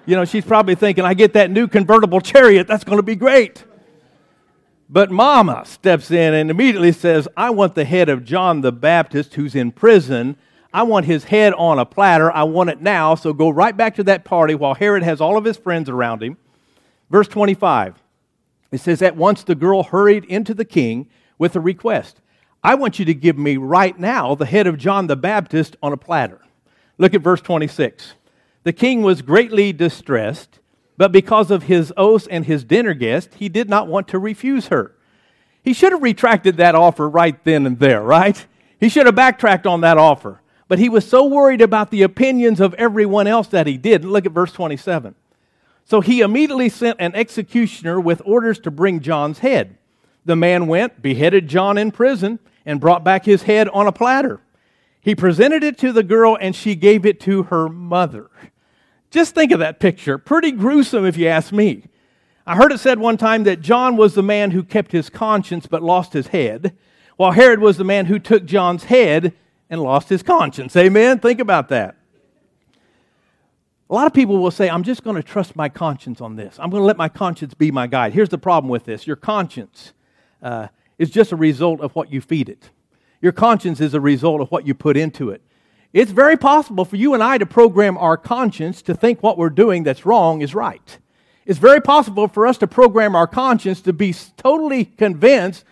You 0.05 0.15
know, 0.15 0.23
she's 0.23 0.45
probably 0.45 0.73
thinking, 0.75 1.03
I 1.03 1.13
get 1.13 1.33
that 1.33 1.51
new 1.51 1.67
convertible 1.67 2.21
chariot, 2.21 2.65
that's 2.65 2.85
going 2.85 2.97
to 2.97 3.03
be 3.03 3.15
great. 3.15 3.65
But 4.89 5.11
Mama 5.11 5.63
steps 5.65 6.11
in 6.11 6.33
and 6.33 6.49
immediately 6.49 6.93
says, 6.93 7.27
I 7.35 7.49
want 7.49 7.75
the 7.75 7.85
head 7.85 8.07
of 8.09 8.23
John 8.23 8.61
the 8.61 8.71
Baptist 8.71 9.35
who's 9.35 9.53
in 9.53 9.71
prison. 9.71 10.37
I 10.73 10.83
want 10.83 11.05
his 11.05 11.25
head 11.25 11.53
on 11.53 11.77
a 11.77 11.85
platter. 11.85 12.31
I 12.31 12.43
want 12.43 12.69
it 12.69 12.81
now. 12.81 13.15
So 13.15 13.33
go 13.33 13.49
right 13.49 13.75
back 13.75 13.95
to 13.95 14.03
that 14.05 14.23
party 14.23 14.55
while 14.55 14.75
Herod 14.75 15.03
has 15.03 15.19
all 15.19 15.37
of 15.37 15.43
his 15.43 15.57
friends 15.57 15.89
around 15.89 16.23
him. 16.23 16.37
Verse 17.09 17.27
25. 17.27 18.01
It 18.71 18.79
says, 18.79 19.01
At 19.01 19.17
once 19.17 19.43
the 19.43 19.55
girl 19.55 19.83
hurried 19.83 20.23
into 20.25 20.53
the 20.53 20.65
king 20.65 21.07
with 21.37 21.55
a 21.55 21.59
request. 21.59 22.21
I 22.63 22.75
want 22.75 22.99
you 22.99 23.05
to 23.05 23.13
give 23.13 23.37
me 23.37 23.57
right 23.57 23.97
now 23.97 24.35
the 24.35 24.45
head 24.45 24.67
of 24.67 24.77
John 24.77 25.07
the 25.07 25.15
Baptist 25.15 25.77
on 25.81 25.93
a 25.93 25.97
platter. 25.97 26.39
Look 26.97 27.13
at 27.13 27.21
verse 27.21 27.41
26. 27.41 28.13
The 28.63 28.73
king 28.73 29.01
was 29.01 29.21
greatly 29.21 29.73
distressed 29.73 30.59
but 31.01 31.11
because 31.11 31.49
of 31.49 31.63
his 31.63 31.91
oaths 31.97 32.27
and 32.29 32.45
his 32.45 32.63
dinner 32.63 32.93
guest, 32.93 33.33
he 33.33 33.49
did 33.49 33.67
not 33.67 33.87
want 33.87 34.07
to 34.09 34.19
refuse 34.19 34.67
her. 34.67 34.93
He 35.63 35.73
should 35.73 35.93
have 35.93 36.03
retracted 36.03 36.57
that 36.57 36.75
offer 36.75 37.09
right 37.09 37.43
then 37.43 37.65
and 37.65 37.79
there, 37.79 38.03
right? 38.03 38.45
He 38.79 38.87
should 38.87 39.07
have 39.07 39.15
backtracked 39.15 39.65
on 39.65 39.81
that 39.81 39.97
offer. 39.97 40.41
But 40.67 40.77
he 40.77 40.89
was 40.89 41.09
so 41.09 41.25
worried 41.25 41.59
about 41.59 41.89
the 41.89 42.03
opinions 42.03 42.59
of 42.59 42.75
everyone 42.75 43.25
else 43.25 43.47
that 43.47 43.65
he 43.65 43.77
did. 43.77 44.05
Look 44.05 44.27
at 44.27 44.31
verse 44.31 44.51
27. 44.51 45.15
So 45.85 46.01
he 46.01 46.21
immediately 46.21 46.69
sent 46.69 46.97
an 47.01 47.15
executioner 47.15 47.99
with 47.99 48.21
orders 48.23 48.59
to 48.59 48.69
bring 48.69 48.99
John's 48.99 49.39
head. 49.39 49.77
The 50.23 50.35
man 50.35 50.67
went, 50.67 51.01
beheaded 51.01 51.47
John 51.47 51.79
in 51.79 51.89
prison, 51.89 52.37
and 52.65 52.79
brought 52.79 53.03
back 53.03 53.25
his 53.25 53.43
head 53.43 53.67
on 53.69 53.87
a 53.87 53.91
platter. 53.91 54.41
He 55.01 55.15
presented 55.15 55.63
it 55.63 55.77
to 55.79 55.91
the 55.91 56.03
girl, 56.03 56.37
and 56.39 56.55
she 56.55 56.75
gave 56.75 57.05
it 57.05 57.19
to 57.21 57.43
her 57.43 57.67
mother. 57.67 58.29
Just 59.09 59.35
think 59.35 59.51
of 59.51 59.59
that 59.59 59.79
picture. 59.79 60.17
Pretty 60.17 60.51
gruesome, 60.51 61.05
if 61.05 61.17
you 61.17 61.27
ask 61.27 61.51
me. 61.51 61.83
I 62.45 62.55
heard 62.55 62.71
it 62.71 62.79
said 62.79 62.99
one 62.99 63.17
time 63.17 63.43
that 63.43 63.61
John 63.61 63.97
was 63.97 64.13
the 64.13 64.23
man 64.23 64.51
who 64.51 64.63
kept 64.63 64.91
his 64.91 65.09
conscience 65.09 65.67
but 65.67 65.83
lost 65.83 66.13
his 66.13 66.27
head, 66.27 66.75
while 67.17 67.31
Herod 67.31 67.59
was 67.59 67.77
the 67.77 67.83
man 67.83 68.05
who 68.05 68.19
took 68.19 68.45
John's 68.45 68.85
head 68.85 69.33
and 69.69 69.81
lost 69.81 70.09
his 70.09 70.23
conscience. 70.23 70.75
Amen? 70.75 71.19
Think 71.19 71.39
about 71.39 71.69
that. 71.69 71.97
A 73.89 73.93
lot 73.93 74.07
of 74.07 74.13
people 74.13 74.37
will 74.37 74.51
say, 74.51 74.69
I'm 74.69 74.83
just 74.83 75.03
going 75.03 75.17
to 75.17 75.23
trust 75.23 75.55
my 75.55 75.67
conscience 75.67 76.21
on 76.21 76.35
this. 76.37 76.57
I'm 76.59 76.69
going 76.69 76.81
to 76.81 76.85
let 76.85 76.97
my 76.97 77.09
conscience 77.09 77.53
be 77.53 77.71
my 77.71 77.87
guide. 77.87 78.13
Here's 78.13 78.29
the 78.29 78.37
problem 78.37 78.69
with 78.69 78.85
this 78.85 79.05
your 79.05 79.17
conscience 79.17 79.93
uh, 80.41 80.69
is 81.01 81.09
just 81.09 81.31
a 81.31 81.35
result 81.35 81.81
of 81.81 81.95
what 81.95 82.13
you 82.13 82.21
feed 82.21 82.47
it, 82.47 82.69
your 83.21 83.31
conscience 83.31 83.81
is 83.81 83.95
a 83.95 83.99
result 83.99 84.39
of 84.39 84.51
what 84.51 84.67
you 84.67 84.75
put 84.75 84.95
into 84.95 85.31
it. 85.31 85.41
It's 85.93 86.11
very 86.11 86.37
possible 86.37 86.85
for 86.85 86.95
you 86.95 87.15
and 87.15 87.23
I 87.23 87.39
to 87.39 87.45
program 87.47 87.97
our 87.97 88.17
conscience 88.17 88.83
to 88.83 88.93
think 88.93 89.23
what 89.23 89.35
we're 89.35 89.49
doing 89.49 89.81
that's 89.81 90.05
wrong 90.05 90.41
is 90.41 90.53
right. 90.53 90.99
It's 91.45 91.57
very 91.57 91.81
possible 91.81 92.27
for 92.27 92.45
us 92.45 92.59
to 92.59 92.67
program 92.67 93.15
our 93.15 93.25
conscience 93.25 93.81
to 93.81 93.93
be 93.93 94.13
totally 94.37 94.85
convinced 94.85 95.65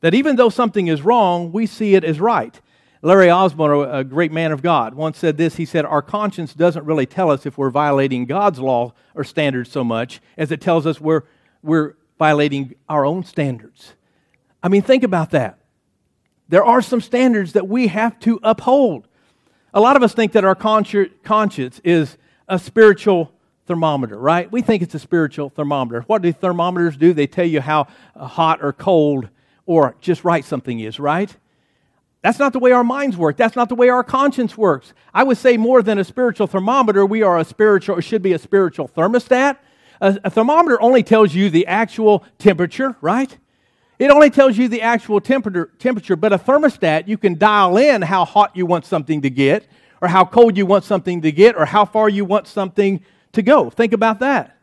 that 0.00 0.14
even 0.14 0.36
though 0.36 0.48
something 0.48 0.88
is 0.88 1.02
wrong, 1.02 1.52
we 1.52 1.66
see 1.66 1.94
it 1.94 2.02
as 2.02 2.18
right. 2.18 2.58
Larry 3.02 3.30
Osborne, 3.30 3.90
a 3.90 4.04
great 4.04 4.32
man 4.32 4.52
of 4.52 4.62
God, 4.62 4.94
once 4.94 5.18
said 5.18 5.36
this. 5.36 5.56
He 5.56 5.66
said, 5.66 5.84
Our 5.84 6.00
conscience 6.00 6.54
doesn't 6.54 6.86
really 6.86 7.06
tell 7.06 7.30
us 7.30 7.44
if 7.44 7.58
we're 7.58 7.70
violating 7.70 8.24
God's 8.24 8.58
law 8.58 8.94
or 9.14 9.22
standards 9.22 9.70
so 9.70 9.84
much 9.84 10.20
as 10.38 10.50
it 10.50 10.62
tells 10.62 10.86
us 10.86 10.98
we're, 10.98 11.24
we're 11.62 11.94
violating 12.18 12.74
our 12.88 13.04
own 13.04 13.22
standards. 13.22 13.92
I 14.66 14.68
mean, 14.68 14.82
think 14.82 15.04
about 15.04 15.30
that. 15.30 15.60
There 16.48 16.64
are 16.64 16.82
some 16.82 17.00
standards 17.00 17.52
that 17.52 17.68
we 17.68 17.86
have 17.86 18.18
to 18.18 18.40
uphold. 18.42 19.06
A 19.72 19.80
lot 19.80 19.94
of 19.94 20.02
us 20.02 20.12
think 20.12 20.32
that 20.32 20.44
our 20.44 20.56
conscience 20.56 21.80
is 21.84 22.18
a 22.48 22.58
spiritual 22.58 23.30
thermometer, 23.68 24.18
right? 24.18 24.50
We 24.50 24.62
think 24.62 24.82
it's 24.82 24.96
a 24.96 24.98
spiritual 24.98 25.50
thermometer. 25.50 26.00
What 26.08 26.22
do 26.22 26.32
thermometers 26.32 26.96
do? 26.96 27.12
They 27.12 27.28
tell 27.28 27.46
you 27.46 27.60
how 27.60 27.86
hot 28.16 28.58
or 28.60 28.72
cold 28.72 29.28
or 29.66 29.94
just 30.00 30.24
right 30.24 30.44
something 30.44 30.80
is, 30.80 30.98
right? 30.98 31.32
That's 32.22 32.40
not 32.40 32.52
the 32.52 32.58
way 32.58 32.72
our 32.72 32.82
minds 32.82 33.16
work. 33.16 33.36
That's 33.36 33.54
not 33.54 33.68
the 33.68 33.76
way 33.76 33.88
our 33.88 34.02
conscience 34.02 34.58
works. 34.58 34.94
I 35.14 35.22
would 35.22 35.38
say 35.38 35.56
more 35.56 35.80
than 35.80 36.00
a 36.00 36.04
spiritual 36.04 36.48
thermometer, 36.48 37.06
we 37.06 37.22
are 37.22 37.38
a 37.38 37.44
spiritual, 37.44 37.98
or 37.98 38.02
should 38.02 38.20
be 38.20 38.32
a 38.32 38.38
spiritual 38.40 38.88
thermostat. 38.88 39.58
A, 40.00 40.18
a 40.24 40.30
thermometer 40.30 40.82
only 40.82 41.04
tells 41.04 41.36
you 41.36 41.50
the 41.50 41.68
actual 41.68 42.24
temperature, 42.38 42.96
right? 43.00 43.38
It 43.98 44.10
only 44.10 44.28
tells 44.28 44.58
you 44.58 44.68
the 44.68 44.82
actual 44.82 45.20
temperature, 45.20 46.16
but 46.16 46.32
a 46.32 46.38
thermostat, 46.38 47.08
you 47.08 47.16
can 47.16 47.38
dial 47.38 47.78
in 47.78 48.02
how 48.02 48.24
hot 48.26 48.54
you 48.54 48.66
want 48.66 48.84
something 48.84 49.22
to 49.22 49.30
get, 49.30 49.66
or 50.02 50.08
how 50.08 50.24
cold 50.24 50.56
you 50.56 50.66
want 50.66 50.84
something 50.84 51.22
to 51.22 51.32
get, 51.32 51.56
or 51.56 51.64
how 51.64 51.86
far 51.86 52.08
you 52.08 52.24
want 52.24 52.46
something 52.46 53.02
to 53.32 53.42
go. 53.42 53.70
Think 53.70 53.94
about 53.94 54.20
that. 54.20 54.58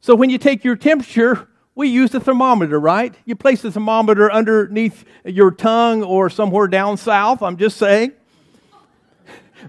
So 0.00 0.14
when 0.14 0.28
you 0.28 0.36
take 0.36 0.64
your 0.64 0.76
temperature, 0.76 1.48
we 1.74 1.88
use 1.88 2.10
the 2.10 2.20
thermometer, 2.20 2.78
right? 2.78 3.14
You 3.24 3.36
place 3.36 3.62
the 3.62 3.72
thermometer 3.72 4.30
underneath 4.30 5.04
your 5.24 5.50
tongue 5.50 6.02
or 6.02 6.28
somewhere 6.28 6.68
down 6.68 6.98
south, 6.98 7.42
I'm 7.42 7.56
just 7.56 7.78
saying. 7.78 8.12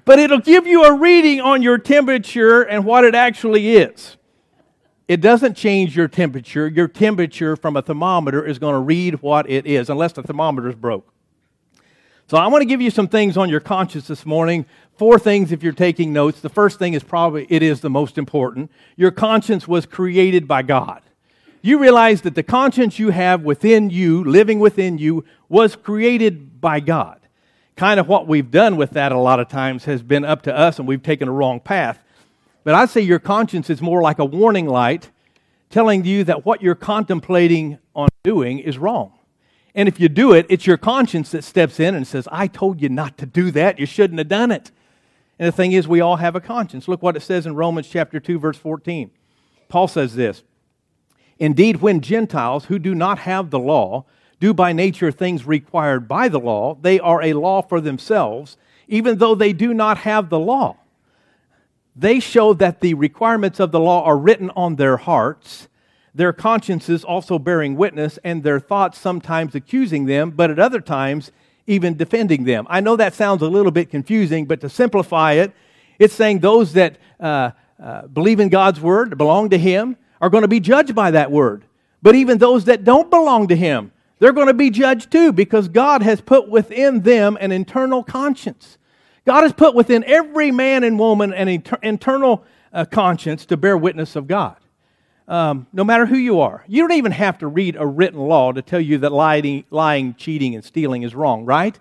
But 0.06 0.20
it'll 0.20 0.38
give 0.38 0.68
you 0.68 0.84
a 0.84 0.94
reading 0.94 1.42
on 1.42 1.64
your 1.64 1.80
temperature 1.80 2.62
and 2.62 2.86
what 2.86 3.04
it 3.06 3.16
actually 3.16 3.76
is 3.76 4.18
it 5.10 5.22
doesn't 5.22 5.56
change 5.56 5.98
your 5.98 6.08
temperature. 6.08 6.68
Your 6.68 6.88
temperature 6.88 7.56
from 7.56 7.76
a 7.76 7.82
thermometer 7.82 8.46
is 8.46 8.60
going 8.60 8.76
to 8.76 8.80
read 8.80 9.24
what 9.24 9.50
it 9.50 9.66
is, 9.66 9.90
unless 9.90 10.14
the 10.14 10.22
thermometer 10.22 10.70
is 10.70 10.76
broke. 10.76 11.12
So 12.28 12.38
I 12.38 12.46
want 12.46 12.62
to 12.62 12.68
give 12.68 12.80
you 12.80 12.92
some 12.92 13.08
things 13.08 13.36
on 13.36 13.50
your 13.50 13.60
conscience 13.60 14.08
this 14.08 14.24
morning. 14.24 14.68
Four 15.00 15.18
things 15.18 15.52
if 15.52 15.64
you're 15.64 15.74
taking 15.74 16.14
notes. 16.14 16.42
The 16.42 16.50
first 16.50 16.78
thing 16.78 16.94
is 16.94 17.02
probably 17.02 17.48
it 17.50 17.64
is 17.64 17.82
the 17.82 17.90
most 17.90 18.20
important. 18.20 18.70
Your 18.98 19.10
conscience 19.10 19.68
was 19.68 19.88
created 19.88 20.48
by 20.48 20.62
God. 20.62 21.02
You 21.64 21.80
realize 21.80 22.22
that 22.22 22.36
the 22.36 22.44
conscience 22.44 23.00
you 23.00 23.10
have 23.10 23.42
within 23.42 23.90
you, 23.90 24.24
living 24.24 24.60
within 24.60 25.00
you, 25.00 25.26
was 25.50 25.76
created 25.76 26.62
by 26.62 26.82
God. 26.82 27.20
Kind 27.76 28.00
of 28.00 28.08
what 28.08 28.28
we've 28.28 28.52
done 28.52 28.78
with 28.78 28.92
that 28.92 29.12
a 29.12 29.18
lot 29.18 29.40
of 29.40 29.50
times 29.50 29.86
has 29.86 30.04
been 30.04 30.24
up 30.24 30.44
to 30.44 30.56
us 30.56 30.78
and 30.78 30.88
we've 30.88 31.02
taken 31.02 31.28
a 31.28 31.32
wrong 31.32 31.60
path. 31.60 31.98
But 32.64 32.76
I'd 32.76 32.90
say 32.90 33.02
your 33.02 33.20
conscience 33.20 33.70
is 33.70 33.82
more 33.82 34.02
like 34.02 34.20
a 34.20 34.26
warning 34.26 34.68
light 34.68 35.12
telling 35.70 36.04
you 36.04 36.24
that 36.24 36.46
what 36.46 36.62
you're 36.62 36.76
contemplating 36.76 37.80
on 37.96 38.10
doing 38.24 38.60
is 38.60 38.78
wrong. 38.78 39.14
And 39.76 39.88
if 39.88 40.00
you 40.00 40.10
do 40.10 40.34
it, 40.34 40.46
it's 40.50 40.66
your 40.66 40.78
conscience 40.78 41.32
that 41.32 41.44
steps 41.44 41.80
in 41.80 41.96
and 41.96 42.06
says, 42.06 42.28
I 42.32 42.48
told 42.48 42.82
you 42.82 42.90
not 42.90 43.18
to 43.20 43.26
do 43.26 43.52
that. 43.52 43.80
You 43.80 43.86
shouldn't 43.86 44.18
have 44.18 44.28
done 44.28 44.52
it. 44.52 44.72
And 45.38 45.48
the 45.48 45.52
thing 45.52 45.72
is, 45.72 45.88
we 45.88 46.02
all 46.02 46.18
have 46.18 46.36
a 46.36 46.42
conscience. 46.42 46.88
Look 46.88 47.02
what 47.02 47.16
it 47.16 47.22
says 47.22 47.46
in 47.46 47.56
Romans 47.56 47.88
chapter 47.88 48.20
2, 48.20 48.40
verse 48.40 48.58
14. 48.58 49.12
Paul 49.70 49.88
says 49.88 50.16
this 50.16 50.44
Indeed, 51.38 51.78
when 51.78 52.02
Gentiles 52.02 52.66
who 52.66 52.80
do 52.80 52.94
not 52.94 53.20
have 53.20 53.52
the 53.52 53.60
law 53.60 54.06
do 54.40 54.54
by 54.54 54.74
nature 54.74 55.12
things 55.12 55.46
required 55.46 56.08
by 56.08 56.28
the 56.28 56.40
law, 56.40 56.76
they 56.82 57.00
are 57.00 57.22
a 57.22 57.34
law 57.34 57.62
for 57.62 57.80
themselves, 57.80 58.58
even 58.88 59.20
though 59.20 59.36
they 59.36 59.54
do 59.54 59.74
not 59.74 60.00
have 60.00 60.30
the 60.30 60.40
law 60.40 60.79
they 62.00 62.20
show 62.20 62.54
that 62.54 62.80
the 62.80 62.94
requirements 62.94 63.60
of 63.60 63.72
the 63.72 63.80
law 63.80 64.04
are 64.06 64.18
written 64.18 64.50
on 64.56 64.78
their 64.78 64.98
hearts, 64.98 65.68
their 66.16 66.32
consciences 66.32 67.04
also 67.04 67.38
bearing 67.38 67.76
witness, 67.76 68.18
and 68.24 68.42
their 68.42 68.60
thoughts 68.60 68.98
sometimes 68.98 69.54
accusing 69.54 70.06
them, 70.06 70.32
but 70.32 70.50
at 70.50 70.60
other 70.60 70.80
times 70.80 71.32
even 71.68 71.98
defending 71.98 72.46
them. 72.46 72.66
I 72.70 72.80
know 72.80 72.96
that 72.96 73.14
sounds 73.14 73.42
a 73.42 73.48
little 73.48 73.72
bit 73.72 73.90
confusing, 73.90 74.46
but 74.46 74.62
to 74.62 74.70
simplify 74.70 75.34
it, 75.34 75.54
it's 76.00 76.14
saying 76.14 76.40
those 76.40 76.74
that 76.74 76.98
uh, 77.20 77.52
uh, 77.82 78.08
believe 78.08 78.40
in 78.40 78.50
God's 78.50 78.80
word, 78.80 79.18
belong 79.18 79.50
to 79.50 79.58
Him, 79.58 79.98
are 80.22 80.30
going 80.30 80.42
to 80.42 80.48
be 80.48 80.60
judged 80.60 80.96
by 80.96 81.12
that 81.12 81.32
word. 81.32 81.66
But 82.02 82.16
even 82.16 82.38
those 82.38 82.66
that 82.66 82.86
don't 82.86 83.10
belong 83.10 83.50
to 83.50 83.56
Him, 83.56 83.92
they're 84.20 84.34
going 84.34 84.48
to 84.48 84.54
be 84.54 84.70
judged 84.70 85.12
too 85.12 85.32
because 85.32 85.68
God 85.68 86.02
has 86.02 86.22
put 86.22 86.50
within 86.50 87.02
them 87.02 87.38
an 87.40 87.52
internal 87.52 88.04
conscience. 88.04 88.78
God 89.30 89.44
has 89.44 89.54
put 89.54 89.76
within 89.76 90.04
every 90.06 90.50
man 90.50 90.84
and 90.84 90.98
woman 90.98 91.36
an 91.36 91.64
internal 91.84 92.44
uh, 92.74 92.84
conscience 92.86 93.46
to 93.46 93.58
bear 93.58 93.78
witness 93.78 94.16
of 94.16 94.26
God. 94.26 94.56
Um, 95.28 95.68
no 95.72 95.84
matter 95.84 96.08
who 96.08 96.18
you 96.18 96.40
are. 96.40 96.64
You 96.68 96.82
don't 96.82 96.98
even 96.98 97.12
have 97.12 97.38
to 97.38 97.48
read 97.48 97.76
a 97.76 97.86
written 97.86 98.20
law 98.20 98.52
to 98.52 98.64
tell 98.64 98.82
you 98.82 98.98
that 98.98 99.12
lying, 99.12 99.66
lying 99.70 100.16
cheating, 100.16 100.56
and 100.56 100.66
stealing 100.66 101.04
is 101.04 101.14
wrong, 101.14 101.46
right? 101.46 101.78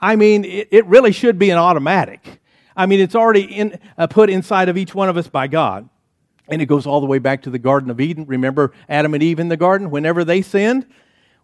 I 0.00 0.16
mean, 0.16 0.46
it, 0.46 0.68
it 0.70 0.86
really 0.86 1.12
should 1.12 1.38
be 1.38 1.50
an 1.50 1.58
automatic. 1.58 2.40
I 2.74 2.86
mean, 2.86 3.00
it's 3.00 3.14
already 3.14 3.42
in, 3.42 3.78
uh, 3.98 4.06
put 4.06 4.30
inside 4.30 4.70
of 4.70 4.78
each 4.78 4.94
one 4.94 5.10
of 5.10 5.18
us 5.18 5.28
by 5.28 5.46
God. 5.46 5.90
And 6.48 6.62
it 6.62 6.66
goes 6.66 6.86
all 6.86 7.02
the 7.02 7.06
way 7.06 7.18
back 7.18 7.42
to 7.42 7.50
the 7.50 7.58
Garden 7.58 7.90
of 7.90 8.00
Eden. 8.00 8.24
Remember 8.24 8.72
Adam 8.88 9.12
and 9.12 9.22
Eve 9.22 9.40
in 9.40 9.48
the 9.48 9.58
garden? 9.58 9.90
Whenever 9.90 10.24
they 10.24 10.40
sinned, 10.40 10.86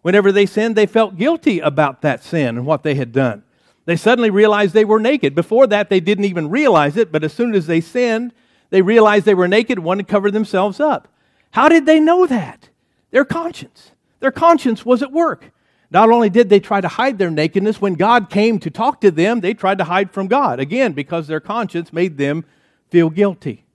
whenever 0.01 0.31
they 0.31 0.47
sinned, 0.47 0.75
they 0.75 0.87
felt 0.87 1.17
guilty 1.17 1.59
about 1.59 2.01
that 2.01 2.23
sin 2.23 2.57
and 2.57 2.65
what 2.65 2.81
they 2.81 2.95
had 2.95 3.11
done. 3.11 3.43
They 3.85 3.95
suddenly 3.95 4.29
realized 4.29 4.73
they 4.73 4.85
were 4.85 4.99
naked. 4.99 5.35
Before 5.35 5.67
that, 5.67 5.89
they 5.89 5.99
didn't 5.99 6.25
even 6.25 6.49
realize 6.49 6.97
it, 6.97 7.11
but 7.11 7.23
as 7.23 7.33
soon 7.33 7.53
as 7.53 7.67
they 7.67 7.81
sinned, 7.81 8.33
they 8.71 8.81
realized 8.81 9.25
they 9.25 9.35
were 9.35 9.47
naked 9.47 9.77
and 9.77 9.85
wanted 9.85 10.07
to 10.07 10.11
cover 10.11 10.31
themselves 10.31 10.79
up. 10.79 11.07
How 11.51 11.69
did 11.69 11.85
they 11.85 11.99
know 11.99 12.25
that? 12.25 12.69
Their 13.11 13.25
conscience. 13.25 13.91
Their 14.19 14.31
conscience 14.31 14.85
was 14.85 15.03
at 15.03 15.11
work. 15.11 15.51
Not 15.91 16.09
only 16.09 16.29
did 16.29 16.49
they 16.49 16.59
try 16.59 16.81
to 16.81 16.87
hide 16.87 17.19
their 17.19 17.29
nakedness, 17.29 17.79
when 17.79 17.93
God 17.93 18.29
came 18.29 18.59
to 18.59 18.71
talk 18.71 18.99
to 19.01 19.11
them, 19.11 19.41
they 19.41 19.53
tried 19.53 19.77
to 19.77 19.83
hide 19.83 20.11
from 20.11 20.27
God. 20.27 20.59
Again, 20.59 20.93
because 20.93 21.27
their 21.27 21.39
conscience 21.39 21.93
made 21.93 22.17
them 22.17 22.43
feel 22.89 23.09
guilty. 23.09 23.65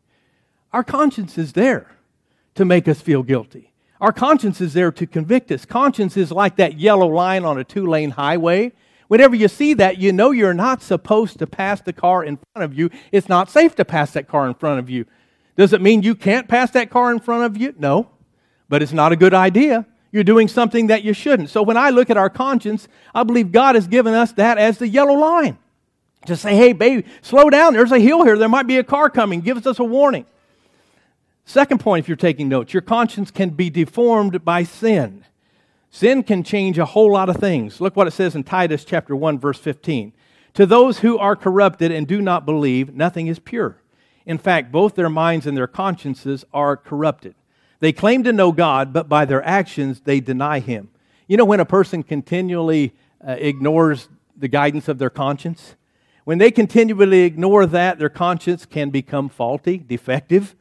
Our 0.73 0.85
conscience 0.85 1.39
is 1.39 1.53
there 1.53 1.93
to 2.57 2.65
make 2.65 2.89
us 2.89 3.01
feel 3.01 3.23
guilty. 3.23 3.73
Our 4.01 4.13
conscience 4.13 4.61
is 4.61 4.73
there 4.73 4.91
to 4.93 5.07
convict 5.07 5.53
us. 5.53 5.65
Conscience 5.65 6.17
is 6.17 6.33
like 6.33 6.57
that 6.57 6.79
yellow 6.79 7.07
line 7.07 7.45
on 7.45 7.59
a 7.59 7.65
two 7.65 7.87
lane 7.87 8.11
highway. 8.11 8.73
Whenever 9.11 9.35
you 9.35 9.49
see 9.49 9.75
that, 9.75 9.99
you 9.99 10.13
know 10.13 10.31
you're 10.31 10.55
not 10.55 10.85
supposed 10.85 11.41
to 11.41 11.45
pass 11.45 11.81
the 11.81 11.93
car 11.93 12.23
in 12.23 12.39
front 12.53 12.65
of 12.65 12.79
you. 12.79 12.89
It's 13.11 13.29
not 13.29 13.51
safe 13.51 13.75
to 13.75 13.85
pass 13.85 14.13
that 14.13 14.29
car 14.29 14.47
in 14.47 14.55
front 14.55 14.79
of 14.79 14.89
you. 14.89 15.05
Does 15.57 15.73
it 15.73 15.83
mean 15.83 16.05
you 16.05 16.15
can't 16.15 16.47
pass 16.47 16.71
that 16.71 16.91
car 16.91 17.11
in 17.11 17.19
front 17.19 17.43
of 17.43 17.61
you? 17.61 17.75
No. 17.77 18.09
But 18.69 18.83
it's 18.83 18.93
not 18.93 19.11
a 19.11 19.17
good 19.17 19.35
idea. 19.35 19.85
You're 20.13 20.23
doing 20.23 20.47
something 20.47 20.87
that 20.87 21.03
you 21.03 21.13
shouldn't. 21.13 21.51
So 21.51 21.61
when 21.61 21.77
I 21.77 21.91
look 21.91 22.09
at 22.09 22.17
our 22.17 22.31
conscience, 22.31 22.87
I 23.13 23.25
believe 23.25 23.51
God 23.51 23.75
has 23.75 23.89
given 23.89 24.15
us 24.15 24.31
that 24.35 24.59
as 24.59 24.79
the 24.79 24.87
yellow 24.87 25.15
line. 25.15 25.59
To 26.27 26.37
say, 26.37 26.55
hey, 26.55 26.73
baby, 26.73 27.05
slow 27.21 27.51
down. 27.51 27.73
There's 27.73 27.91
a 27.91 27.99
hill 27.99 28.23
here. 28.23 28.39
There 28.39 28.49
might 28.49 28.69
be 28.69 28.77
a 28.77 28.85
car 28.85 29.11
coming. 29.11 29.41
Gives 29.41 29.67
us 29.67 29.81
a 29.81 29.85
warning. 29.85 30.25
Second 31.47 31.81
point, 31.81 32.05
if 32.05 32.09
you're 32.09 32.17
taking 32.17 32.49
notes, 32.49 32.73
your 32.73 32.81
conscience 32.81 33.33
can 33.33 33.51
be 33.51 33.71
deformed 33.71 34.45
by 34.45 34.63
sin. 34.63 35.25
Sin 35.91 36.23
can 36.23 36.45
change 36.45 36.79
a 36.79 36.85
whole 36.85 37.13
lot 37.13 37.29
of 37.29 37.37
things. 37.37 37.81
Look 37.81 37.97
what 37.97 38.07
it 38.07 38.13
says 38.13 38.37
in 38.37 38.45
Titus 38.45 38.85
chapter 38.85 39.17
1 39.17 39.39
verse 39.39 39.59
15. 39.59 40.13
To 40.55 40.67
those 40.67 41.01
who 41.01 41.19
are 41.19 41.37
corrupted 41.37 41.91
and 41.91 42.07
do 42.07 42.23
not 42.23 42.47
believe, 42.47 42.95
nothing 42.95 43.27
is 43.27 43.39
pure. 43.39 43.83
In 44.25 44.39
fact, 44.39 44.71
both 44.71 44.95
their 44.95 45.11
minds 45.11 45.47
and 45.47 45.57
their 45.57 45.67
consciences 45.67 46.45
are 46.53 46.77
corrupted. 46.77 47.35
They 47.81 47.93
claim 47.93 48.23
to 48.25 48.33
know 48.33 48.53
God, 48.53 48.93
but 48.93 49.09
by 49.09 49.25
their 49.25 49.43
actions 49.45 50.03
they 50.05 50.21
deny 50.21 50.61
him. 50.61 50.91
You 51.27 51.37
know 51.37 51.45
when 51.45 51.61
a 51.61 51.65
person 51.65 52.03
continually 52.03 52.95
uh, 53.27 53.37
ignores 53.39 54.09
the 54.37 54.49
guidance 54.49 54.89
of 54.89 54.99
their 54.99 55.11
conscience? 55.11 55.75
When 56.25 56.39
they 56.39 56.51
continually 56.51 57.23
ignore 57.23 57.67
that, 57.67 57.99
their 57.99 58.09
conscience 58.09 58.67
can 58.67 58.91
become 58.91 59.29
faulty, 59.29 59.79
defective. 59.79 60.55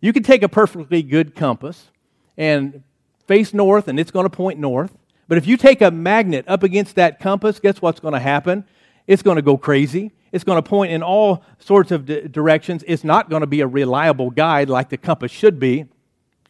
You 0.00 0.12
can 0.12 0.22
take 0.22 0.42
a 0.42 0.48
perfectly 0.48 1.02
good 1.02 1.34
compass 1.34 1.90
and 2.36 2.82
face 3.26 3.52
north, 3.52 3.88
and 3.88 3.98
it's 3.98 4.10
going 4.10 4.24
to 4.24 4.30
point 4.30 4.58
north. 4.58 4.96
But 5.28 5.38
if 5.38 5.46
you 5.46 5.56
take 5.56 5.82
a 5.82 5.90
magnet 5.90 6.44
up 6.46 6.62
against 6.62 6.94
that 6.94 7.18
compass, 7.18 7.58
guess 7.58 7.82
what's 7.82 8.00
going 8.00 8.14
to 8.14 8.20
happen? 8.20 8.64
It's 9.06 9.22
going 9.22 9.36
to 9.36 9.42
go 9.42 9.56
crazy. 9.56 10.12
It's 10.32 10.44
going 10.44 10.62
to 10.62 10.68
point 10.68 10.92
in 10.92 11.02
all 11.02 11.42
sorts 11.58 11.90
of 11.90 12.06
di- 12.06 12.28
directions. 12.28 12.84
It's 12.86 13.04
not 13.04 13.30
going 13.30 13.40
to 13.40 13.46
be 13.46 13.60
a 13.60 13.66
reliable 13.66 14.30
guide 14.30 14.68
like 14.68 14.88
the 14.88 14.96
compass 14.96 15.32
should 15.32 15.58
be. 15.58 15.86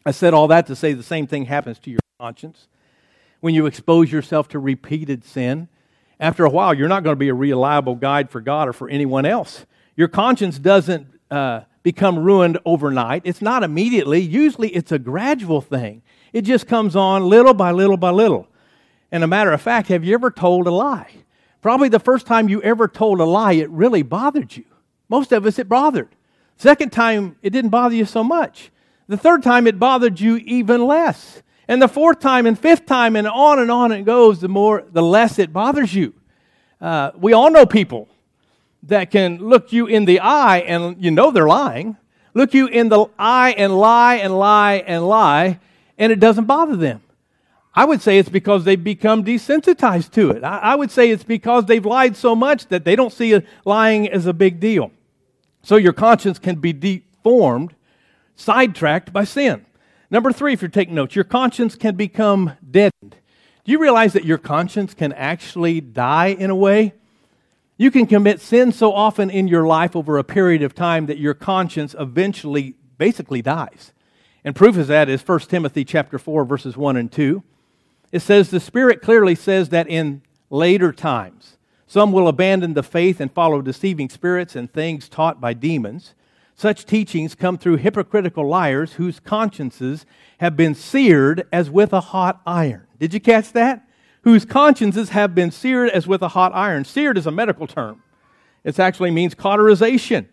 I 0.05 0.11
said 0.11 0.33
all 0.33 0.47
that 0.47 0.67
to 0.67 0.75
say 0.75 0.93
the 0.93 1.03
same 1.03 1.27
thing 1.27 1.45
happens 1.45 1.79
to 1.79 1.91
your 1.91 1.99
conscience. 2.19 2.67
When 3.39 3.53
you 3.53 3.65
expose 3.65 4.11
yourself 4.11 4.47
to 4.49 4.59
repeated 4.59 5.23
sin, 5.23 5.69
after 6.19 6.45
a 6.45 6.49
while, 6.49 6.73
you're 6.73 6.87
not 6.87 7.03
going 7.03 7.15
to 7.15 7.19
be 7.19 7.29
a 7.29 7.33
reliable 7.33 7.95
guide 7.95 8.29
for 8.29 8.41
God 8.41 8.67
or 8.67 8.73
for 8.73 8.89
anyone 8.89 9.25
else. 9.25 9.65
Your 9.95 10.07
conscience 10.07 10.57
doesn't 10.57 11.07
uh, 11.29 11.61
become 11.83 12.17
ruined 12.19 12.57
overnight. 12.65 13.21
It's 13.25 13.41
not 13.41 13.63
immediately. 13.63 14.19
Usually, 14.19 14.69
it's 14.69 14.91
a 14.91 14.99
gradual 14.99 15.61
thing. 15.61 16.01
It 16.33 16.41
just 16.41 16.67
comes 16.67 16.95
on 16.95 17.27
little 17.27 17.53
by 17.53 17.71
little 17.71 17.97
by 17.97 18.11
little. 18.11 18.47
And 19.11 19.23
a 19.23 19.27
matter 19.27 19.51
of 19.51 19.61
fact, 19.61 19.87
have 19.87 20.03
you 20.03 20.13
ever 20.13 20.29
told 20.31 20.67
a 20.67 20.71
lie? 20.71 21.09
Probably 21.61 21.89
the 21.89 21.99
first 21.99 22.27
time 22.27 22.49
you 22.49 22.61
ever 22.61 22.87
told 22.87 23.19
a 23.19 23.25
lie, 23.25 23.53
it 23.53 23.69
really 23.69 24.03
bothered 24.03 24.55
you. 24.55 24.65
Most 25.09 25.31
of 25.31 25.45
us, 25.45 25.57
it 25.57 25.69
bothered. 25.69 26.09
Second 26.57 26.91
time, 26.91 27.37
it 27.41 27.51
didn't 27.51 27.71
bother 27.71 27.95
you 27.95 28.05
so 28.05 28.23
much. 28.23 28.71
The 29.07 29.17
third 29.17 29.43
time, 29.43 29.67
it 29.67 29.79
bothered 29.79 30.19
you 30.19 30.37
even 30.37 30.85
less. 30.85 31.41
And 31.67 31.81
the 31.81 31.87
fourth 31.87 32.19
time 32.19 32.45
and 32.45 32.57
fifth 32.57 32.85
time, 32.85 33.15
and 33.15 33.27
on 33.27 33.59
and 33.59 33.71
on 33.71 33.91
it 33.91 34.03
goes, 34.03 34.39
the 34.39 34.47
more, 34.47 34.85
the 34.91 35.01
less 35.01 35.39
it 35.39 35.51
bothers 35.53 35.93
you. 35.93 36.13
Uh, 36.79 37.11
we 37.15 37.33
all 37.33 37.51
know 37.51 37.65
people 37.65 38.07
that 38.83 39.11
can 39.11 39.37
look 39.37 39.73
you 39.73 39.87
in 39.87 40.05
the 40.05 40.19
eye 40.19 40.59
and 40.59 41.03
you 41.03 41.11
know 41.11 41.31
they're 41.31 41.47
lying, 41.47 41.97
look 42.33 42.53
you 42.53 42.67
in 42.67 42.89
the 42.89 43.07
eye 43.17 43.53
and 43.57 43.77
lie 43.77 44.15
and 44.15 44.37
lie 44.37 44.75
and 44.85 45.07
lie, 45.07 45.59
and 45.97 46.11
it 46.11 46.19
doesn't 46.19 46.45
bother 46.45 46.75
them. 46.75 47.01
I 47.73 47.85
would 47.85 48.01
say 48.01 48.17
it's 48.17 48.29
because 48.29 48.63
they've 48.63 48.83
become 48.83 49.23
desensitized 49.23 50.11
to 50.13 50.31
it. 50.31 50.43
I, 50.43 50.57
I 50.57 50.75
would 50.75 50.89
say 50.89 51.11
it's 51.11 51.23
because 51.23 51.65
they've 51.65 51.85
lied 51.85 52.15
so 52.15 52.35
much 52.35 52.67
that 52.67 52.85
they 52.85 52.95
don't 52.95 53.13
see 53.13 53.39
lying 53.65 54.09
as 54.09 54.25
a 54.25 54.33
big 54.33 54.59
deal. 54.59 54.91
So 55.61 55.75
your 55.75 55.93
conscience 55.93 56.39
can 56.39 56.55
be 56.55 56.73
deformed, 56.73 57.75
sidetracked 58.35 59.13
by 59.13 59.25
sin. 59.25 59.65
Number 60.09 60.31
three, 60.31 60.53
if 60.53 60.61
you're 60.61 60.69
taking 60.69 60.95
notes, 60.95 61.15
your 61.15 61.25
conscience 61.25 61.75
can 61.75 61.95
become 61.95 62.53
deadened. 62.69 63.17
Do 63.63 63.71
you 63.71 63.79
realize 63.79 64.13
that 64.13 64.25
your 64.25 64.37
conscience 64.37 64.93
can 64.93 65.11
actually 65.13 65.81
die 65.81 66.27
in 66.27 66.49
a 66.49 66.55
way? 66.55 66.93
You 67.75 67.91
can 67.91 68.07
commit 68.07 68.41
sin 68.41 68.71
so 68.71 68.93
often 68.93 69.29
in 69.29 69.47
your 69.47 69.67
life 69.67 69.95
over 69.95 70.17
a 70.17 70.23
period 70.23 70.63
of 70.63 70.73
time 70.73 71.05
that 71.07 71.19
your 71.19 71.33
conscience 71.33 71.93
eventually 71.99 72.75
basically 72.97 73.41
dies. 73.41 73.91
And 74.47 74.55
proof 74.55 74.77
of 74.77 74.87
that 74.87 75.09
is 75.09 75.27
1 75.27 75.39
Timothy 75.41 75.83
chapter 75.83 76.17
4 76.17 76.45
verses 76.45 76.77
1 76.77 76.95
and 76.95 77.11
2. 77.11 77.43
It 78.13 78.21
says 78.21 78.49
the 78.49 78.61
Spirit 78.61 79.01
clearly 79.01 79.35
says 79.35 79.67
that 79.69 79.89
in 79.89 80.21
later 80.49 80.93
times 80.93 81.57
some 81.85 82.13
will 82.13 82.29
abandon 82.29 82.73
the 82.73 82.81
faith 82.81 83.19
and 83.19 83.29
follow 83.29 83.61
deceiving 83.61 84.07
spirits 84.07 84.55
and 84.55 84.71
things 84.71 85.09
taught 85.09 85.41
by 85.41 85.51
demons. 85.51 86.15
Such 86.55 86.85
teachings 86.85 87.35
come 87.35 87.57
through 87.57 87.75
hypocritical 87.75 88.47
liars 88.47 88.93
whose 88.93 89.19
consciences 89.19 90.05
have 90.37 90.55
been 90.55 90.75
seared 90.75 91.45
as 91.51 91.69
with 91.69 91.91
a 91.91 91.99
hot 91.99 92.39
iron. 92.47 92.87
Did 93.01 93.13
you 93.13 93.19
catch 93.19 93.51
that? 93.51 93.83
whose 94.21 94.45
consciences 94.45 95.09
have 95.09 95.35
been 95.35 95.51
seared 95.51 95.89
as 95.89 96.07
with 96.07 96.21
a 96.21 96.29
hot 96.29 96.53
iron. 96.55 96.85
Seared 96.85 97.17
is 97.17 97.27
a 97.27 97.31
medical 97.31 97.67
term, 97.67 98.01
it 98.63 98.79
actually 98.79 99.11
means 99.11 99.35
cauterization. 99.35 100.29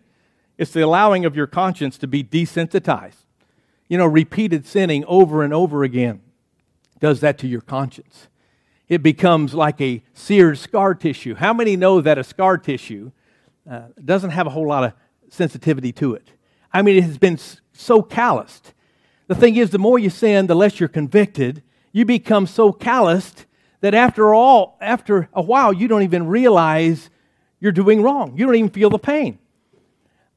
It's 0.57 0.71
the 0.71 0.85
allowing 0.85 1.25
of 1.25 1.35
your 1.35 1.47
conscience 1.47 1.97
to 1.97 2.07
be 2.07 2.23
desensitized. 2.23 3.24
You 3.87 3.97
know, 3.97 4.05
repeated 4.05 4.65
sinning 4.65 5.05
over 5.05 5.43
and 5.43 5.53
over 5.53 5.83
again 5.83 6.21
does 6.99 7.19
that 7.21 7.37
to 7.39 7.47
your 7.47 7.61
conscience. 7.61 8.27
It 8.87 9.03
becomes 9.03 9.53
like 9.53 9.81
a 9.81 10.03
seared 10.13 10.57
scar 10.57 10.93
tissue. 10.95 11.35
How 11.35 11.53
many 11.53 11.75
know 11.75 12.01
that 12.01 12.17
a 12.17 12.23
scar 12.23 12.57
tissue 12.57 13.11
uh, 13.69 13.87
doesn't 14.03 14.29
have 14.31 14.47
a 14.47 14.51
whole 14.51 14.67
lot 14.67 14.83
of 14.83 14.93
sensitivity 15.29 15.91
to 15.93 16.13
it? 16.13 16.29
I 16.71 16.81
mean, 16.81 16.97
it 16.97 17.03
has 17.03 17.17
been 17.17 17.39
so 17.73 18.01
calloused. 18.01 18.73
The 19.27 19.35
thing 19.35 19.55
is, 19.55 19.71
the 19.71 19.79
more 19.79 19.97
you 19.97 20.09
sin, 20.09 20.47
the 20.47 20.55
less 20.55 20.79
you're 20.79 20.89
convicted. 20.89 21.63
You 21.91 22.05
become 22.05 22.45
so 22.45 22.71
calloused 22.71 23.45
that 23.81 23.93
after 23.93 24.33
all, 24.33 24.77
after 24.81 25.29
a 25.33 25.41
while, 25.41 25.73
you 25.73 25.87
don't 25.87 26.03
even 26.03 26.27
realize 26.27 27.09
you're 27.59 27.71
doing 27.71 28.01
wrong. 28.01 28.37
You 28.37 28.45
don't 28.45 28.55
even 28.55 28.69
feel 28.69 28.89
the 28.89 28.99
pain. 28.99 29.39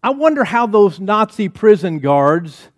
I 0.02 0.11
wonder 0.11 0.44
how 0.44 0.66
those 0.66 1.00
Nazi 1.00 1.48
prison 1.48 1.98
guards 1.98 2.68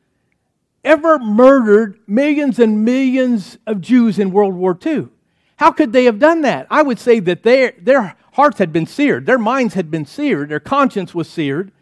ever 0.85 1.19
murdered 1.19 1.99
millions 2.07 2.59
and 2.59 2.85
millions 2.85 3.59
of 3.67 3.81
Jews 3.81 4.19
in 4.19 4.31
World 4.31 4.55
War 4.55 4.79
II. 4.85 5.09
How 5.57 5.71
could 5.71 5.93
they 5.93 6.05
have 6.05 6.19
done 6.19 6.41
that? 6.43 6.67
I 6.71 6.83
would 6.83 6.99
say 6.99 7.21
that 7.21 7.43
their, 7.43 7.75
their 7.81 8.17
hearts 8.33 8.59
had 8.59 8.73
been 8.73 8.87
seared, 8.87 9.27
their 9.27 9.39
minds 9.39 9.75
had 9.75 9.91
been 9.91 10.07
seared, 10.07 10.49
their 10.49 10.61
conscience 10.61 11.15
was 11.15 11.29
seared, 11.29 11.73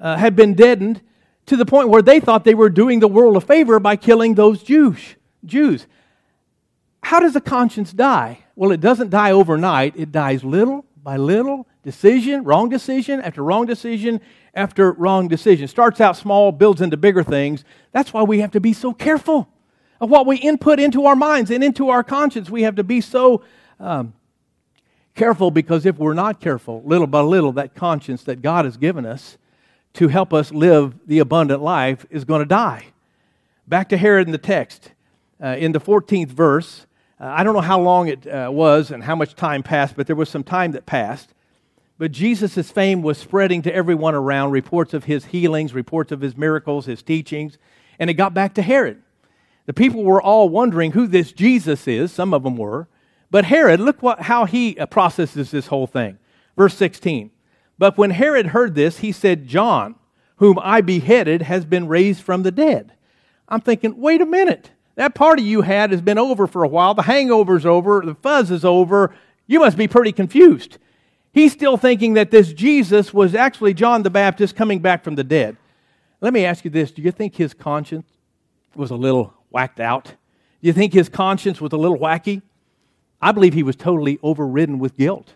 uh, 0.00 0.16
had 0.16 0.34
been 0.34 0.54
deadened 0.54 1.00
to 1.46 1.56
the 1.56 1.66
point 1.66 1.88
where 1.88 2.02
they 2.02 2.20
thought 2.20 2.44
they 2.44 2.54
were 2.54 2.70
doing 2.70 3.00
the 3.00 3.08
world 3.08 3.36
a 3.36 3.40
favor 3.40 3.78
by 3.78 3.96
killing 3.96 4.34
those 4.34 4.62
Jews. 4.62 4.98
Jews. 5.44 5.86
How 7.02 7.20
does 7.20 7.36
a 7.36 7.40
conscience 7.40 7.92
die? 7.92 8.44
Well, 8.56 8.72
it 8.72 8.80
doesn't 8.80 9.10
die 9.10 9.30
overnight. 9.30 9.94
It 9.96 10.10
dies 10.10 10.42
little 10.42 10.84
by 11.02 11.16
little, 11.18 11.68
decision, 11.84 12.42
wrong 12.42 12.68
decision 12.68 13.20
after 13.20 13.44
wrong 13.44 13.66
decision 13.66 14.20
after 14.54 14.92
wrong 14.92 15.28
decision. 15.28 15.68
Starts 15.68 16.00
out 16.00 16.16
small, 16.16 16.50
builds 16.50 16.80
into 16.80 16.96
bigger 16.96 17.22
things. 17.22 17.64
That's 17.92 18.12
why 18.12 18.22
we 18.22 18.40
have 18.40 18.50
to 18.52 18.60
be 18.60 18.72
so 18.72 18.92
careful 18.92 19.48
of 20.00 20.10
what 20.10 20.26
we 20.26 20.36
input 20.36 20.80
into 20.80 21.06
our 21.06 21.16
minds 21.16 21.50
and 21.50 21.62
into 21.62 21.90
our 21.90 22.02
conscience. 22.02 22.50
We 22.50 22.62
have 22.62 22.76
to 22.76 22.84
be 22.84 23.00
so 23.00 23.44
um, 23.78 24.14
careful 25.14 25.50
because 25.50 25.86
if 25.86 25.98
we're 25.98 26.14
not 26.14 26.40
careful, 26.40 26.82
little 26.84 27.06
by 27.06 27.20
little, 27.20 27.52
that 27.52 27.74
conscience 27.74 28.24
that 28.24 28.42
God 28.42 28.64
has 28.64 28.76
given 28.76 29.06
us 29.06 29.38
to 29.94 30.08
help 30.08 30.32
us 30.32 30.50
live 30.52 30.94
the 31.06 31.20
abundant 31.20 31.62
life 31.62 32.04
is 32.10 32.24
going 32.24 32.40
to 32.40 32.46
die. 32.46 32.86
Back 33.66 33.88
to 33.90 33.96
Herod 33.96 34.26
in 34.26 34.32
the 34.32 34.38
text. 34.38 34.90
Uh, 35.42 35.56
in 35.58 35.72
the 35.72 35.80
14th 35.80 36.28
verse, 36.28 36.86
uh, 37.20 37.26
I 37.26 37.44
don't 37.44 37.54
know 37.54 37.60
how 37.60 37.80
long 37.80 38.08
it 38.08 38.26
uh, 38.26 38.50
was 38.52 38.90
and 38.90 39.02
how 39.02 39.14
much 39.14 39.34
time 39.34 39.62
passed, 39.62 39.96
but 39.96 40.06
there 40.06 40.16
was 40.16 40.28
some 40.28 40.44
time 40.44 40.72
that 40.72 40.86
passed. 40.86 41.34
But 41.96 42.12
Jesus' 42.12 42.70
fame 42.70 43.02
was 43.02 43.18
spreading 43.18 43.62
to 43.62 43.74
everyone 43.74 44.14
around 44.14 44.50
reports 44.50 44.94
of 44.94 45.04
his 45.04 45.26
healings, 45.26 45.72
reports 45.72 46.10
of 46.10 46.20
his 46.20 46.36
miracles, 46.36 46.86
his 46.86 47.02
teachings, 47.02 47.56
and 47.98 48.10
it 48.10 48.14
got 48.14 48.34
back 48.34 48.54
to 48.54 48.62
Herod. 48.62 49.02
The 49.66 49.72
people 49.72 50.02
were 50.02 50.20
all 50.20 50.48
wondering 50.48 50.92
who 50.92 51.06
this 51.06 51.32
Jesus 51.32 51.86
is, 51.86 52.12
some 52.12 52.34
of 52.34 52.42
them 52.42 52.56
were. 52.56 52.88
But 53.30 53.46
Herod, 53.46 53.80
look 53.80 54.02
what, 54.02 54.22
how 54.22 54.44
he 54.44 54.78
uh, 54.78 54.86
processes 54.86 55.50
this 55.50 55.68
whole 55.68 55.86
thing. 55.86 56.18
Verse 56.56 56.76
16. 56.76 57.30
But 57.78 57.96
when 57.96 58.10
Herod 58.10 58.48
heard 58.48 58.74
this, 58.74 58.98
he 58.98 59.12
said, 59.12 59.46
John, 59.46 59.94
whom 60.36 60.58
I 60.60 60.80
beheaded, 60.80 61.42
has 61.42 61.64
been 61.64 61.88
raised 61.88 62.22
from 62.22 62.42
the 62.42 62.52
dead. 62.52 62.92
I'm 63.48 63.60
thinking, 63.60 63.98
wait 63.98 64.20
a 64.20 64.26
minute. 64.26 64.70
That 64.96 65.14
party 65.14 65.42
you 65.42 65.62
had 65.62 65.90
has 65.90 66.00
been 66.00 66.18
over 66.18 66.46
for 66.46 66.62
a 66.62 66.68
while. 66.68 66.94
The 66.94 67.02
hangover's 67.02 67.66
over. 67.66 68.02
The 68.04 68.14
fuzz 68.14 68.50
is 68.50 68.64
over. 68.64 69.14
You 69.46 69.60
must 69.60 69.76
be 69.76 69.88
pretty 69.88 70.12
confused. 70.12 70.78
He's 71.34 71.52
still 71.52 71.76
thinking 71.76 72.14
that 72.14 72.30
this 72.30 72.52
Jesus 72.52 73.12
was 73.12 73.34
actually 73.34 73.74
John 73.74 74.04
the 74.04 74.10
Baptist 74.10 74.54
coming 74.54 74.78
back 74.78 75.02
from 75.02 75.16
the 75.16 75.24
dead. 75.24 75.56
Let 76.20 76.32
me 76.32 76.44
ask 76.44 76.64
you 76.64 76.70
this 76.70 76.92
do 76.92 77.02
you 77.02 77.10
think 77.10 77.34
his 77.34 77.52
conscience 77.52 78.06
was 78.76 78.92
a 78.92 78.94
little 78.94 79.34
whacked 79.50 79.80
out? 79.80 80.04
Do 80.04 80.14
you 80.68 80.72
think 80.72 80.92
his 80.92 81.08
conscience 81.08 81.60
was 81.60 81.72
a 81.72 81.76
little 81.76 81.98
wacky? 81.98 82.40
I 83.20 83.32
believe 83.32 83.52
he 83.52 83.64
was 83.64 83.74
totally 83.74 84.20
overridden 84.22 84.78
with 84.78 84.96
guilt 84.96 85.34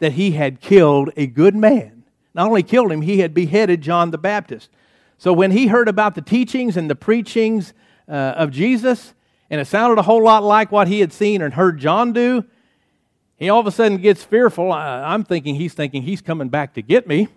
that 0.00 0.12
he 0.12 0.32
had 0.32 0.60
killed 0.60 1.10
a 1.16 1.28
good 1.28 1.54
man. 1.54 2.02
Not 2.34 2.48
only 2.48 2.64
killed 2.64 2.90
him, 2.90 3.02
he 3.02 3.20
had 3.20 3.32
beheaded 3.32 3.82
John 3.82 4.10
the 4.10 4.18
Baptist. 4.18 4.68
So 5.16 5.32
when 5.32 5.52
he 5.52 5.68
heard 5.68 5.88
about 5.88 6.16
the 6.16 6.22
teachings 6.22 6.76
and 6.76 6.90
the 6.90 6.96
preachings 6.96 7.72
uh, 8.08 8.34
of 8.36 8.50
Jesus, 8.50 9.14
and 9.48 9.60
it 9.60 9.66
sounded 9.66 9.98
a 9.98 10.02
whole 10.02 10.24
lot 10.24 10.42
like 10.42 10.72
what 10.72 10.88
he 10.88 10.98
had 11.00 11.12
seen 11.12 11.40
and 11.40 11.54
heard 11.54 11.78
John 11.78 12.12
do, 12.12 12.44
he 13.38 13.48
all 13.48 13.60
of 13.60 13.66
a 13.66 13.70
sudden 13.70 13.98
gets 13.98 14.24
fearful. 14.24 14.72
I'm 14.72 15.24
thinking 15.24 15.56
he's 15.56 15.74
thinking 15.74 16.02
he's 16.02 16.22
coming 16.22 16.48
back 16.48 16.74
to 16.74 16.82
get 16.82 17.06
me. 17.06 17.28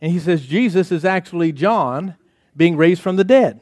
And 0.00 0.12
he 0.12 0.18
says 0.18 0.46
Jesus 0.46 0.92
is 0.92 1.04
actually 1.04 1.52
John 1.52 2.16
being 2.56 2.76
raised 2.76 3.02
from 3.02 3.16
the 3.16 3.24
dead. 3.24 3.60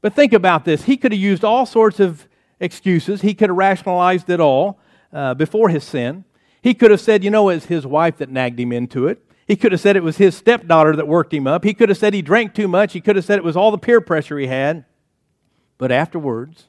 But 0.00 0.14
think 0.14 0.32
about 0.32 0.64
this. 0.64 0.84
He 0.84 0.96
could 0.96 1.12
have 1.12 1.20
used 1.20 1.44
all 1.44 1.66
sorts 1.66 1.98
of 2.00 2.28
excuses, 2.60 3.22
he 3.22 3.34
could 3.34 3.50
have 3.50 3.56
rationalized 3.56 4.28
it 4.30 4.40
all 4.40 4.80
uh, 5.12 5.34
before 5.34 5.68
his 5.68 5.84
sin. 5.84 6.24
He 6.60 6.74
could 6.74 6.90
have 6.90 7.00
said, 7.00 7.22
you 7.22 7.30
know, 7.30 7.48
it's 7.48 7.66
his 7.66 7.86
wife 7.86 8.16
that 8.16 8.30
nagged 8.30 8.58
him 8.58 8.72
into 8.72 9.06
it. 9.06 9.24
He 9.46 9.56
could 9.56 9.72
have 9.72 9.80
said 9.80 9.96
it 9.96 10.02
was 10.02 10.18
his 10.18 10.36
stepdaughter 10.36 10.94
that 10.96 11.08
worked 11.08 11.32
him 11.32 11.46
up. 11.46 11.64
He 11.64 11.72
could 11.72 11.88
have 11.88 11.98
said 11.98 12.12
he 12.14 12.20
drank 12.20 12.54
too 12.54 12.68
much. 12.68 12.92
He 12.92 13.00
could 13.00 13.16
have 13.16 13.24
said 13.24 13.38
it 13.38 13.44
was 13.44 13.56
all 13.56 13.70
the 13.70 13.78
peer 13.78 14.00
pressure 14.00 14.38
he 14.38 14.48
had. 14.48 14.84
But 15.78 15.92
afterwards, 15.92 16.67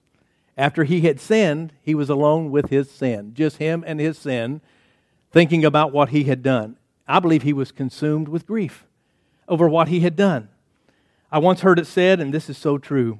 after 0.59 0.83
he 0.83 1.01
had 1.01 1.21
sinned, 1.21 1.71
he 1.81 1.95
was 1.95 2.09
alone 2.09 2.51
with 2.51 2.69
his 2.69 2.91
sin, 2.91 3.33
just 3.33 3.57
him 3.57 3.81
and 3.87 3.97
his 3.97 4.17
sin, 4.17 4.59
thinking 5.31 5.63
about 5.63 5.93
what 5.93 6.09
he 6.09 6.25
had 6.25 6.43
done. 6.43 6.75
I 7.07 7.19
believe 7.19 7.43
he 7.43 7.53
was 7.53 7.71
consumed 7.71 8.27
with 8.27 8.45
grief 8.45 8.85
over 9.47 9.69
what 9.69 9.87
he 9.87 10.01
had 10.01 10.17
done. 10.17 10.49
I 11.31 11.39
once 11.39 11.61
heard 11.61 11.79
it 11.79 11.87
said, 11.87 12.19
and 12.19 12.33
this 12.33 12.49
is 12.49 12.57
so 12.57 12.77
true, 12.77 13.19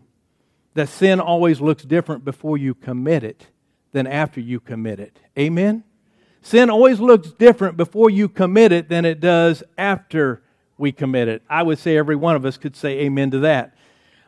that 0.73 0.89
sin 0.89 1.21
always 1.21 1.61
looks 1.61 1.83
different 1.83 2.25
before 2.25 2.57
you 2.57 2.73
commit 2.73 3.23
it 3.23 3.47
than 3.93 4.05
after 4.05 4.41
you 4.41 4.59
commit 4.59 4.99
it. 4.99 5.17
Amen? 5.37 5.85
Sin 6.41 6.69
always 6.69 6.99
looks 6.99 7.31
different 7.31 7.77
before 7.77 8.09
you 8.09 8.27
commit 8.27 8.73
it 8.73 8.89
than 8.89 9.05
it 9.05 9.21
does 9.21 9.63
after 9.77 10.41
we 10.77 10.91
commit 10.91 11.29
it. 11.29 11.41
I 11.49 11.63
would 11.63 11.79
say 11.79 11.97
every 11.97 12.17
one 12.17 12.35
of 12.35 12.45
us 12.45 12.57
could 12.57 12.75
say 12.75 12.99
amen 12.99 13.31
to 13.31 13.39
that. 13.39 13.75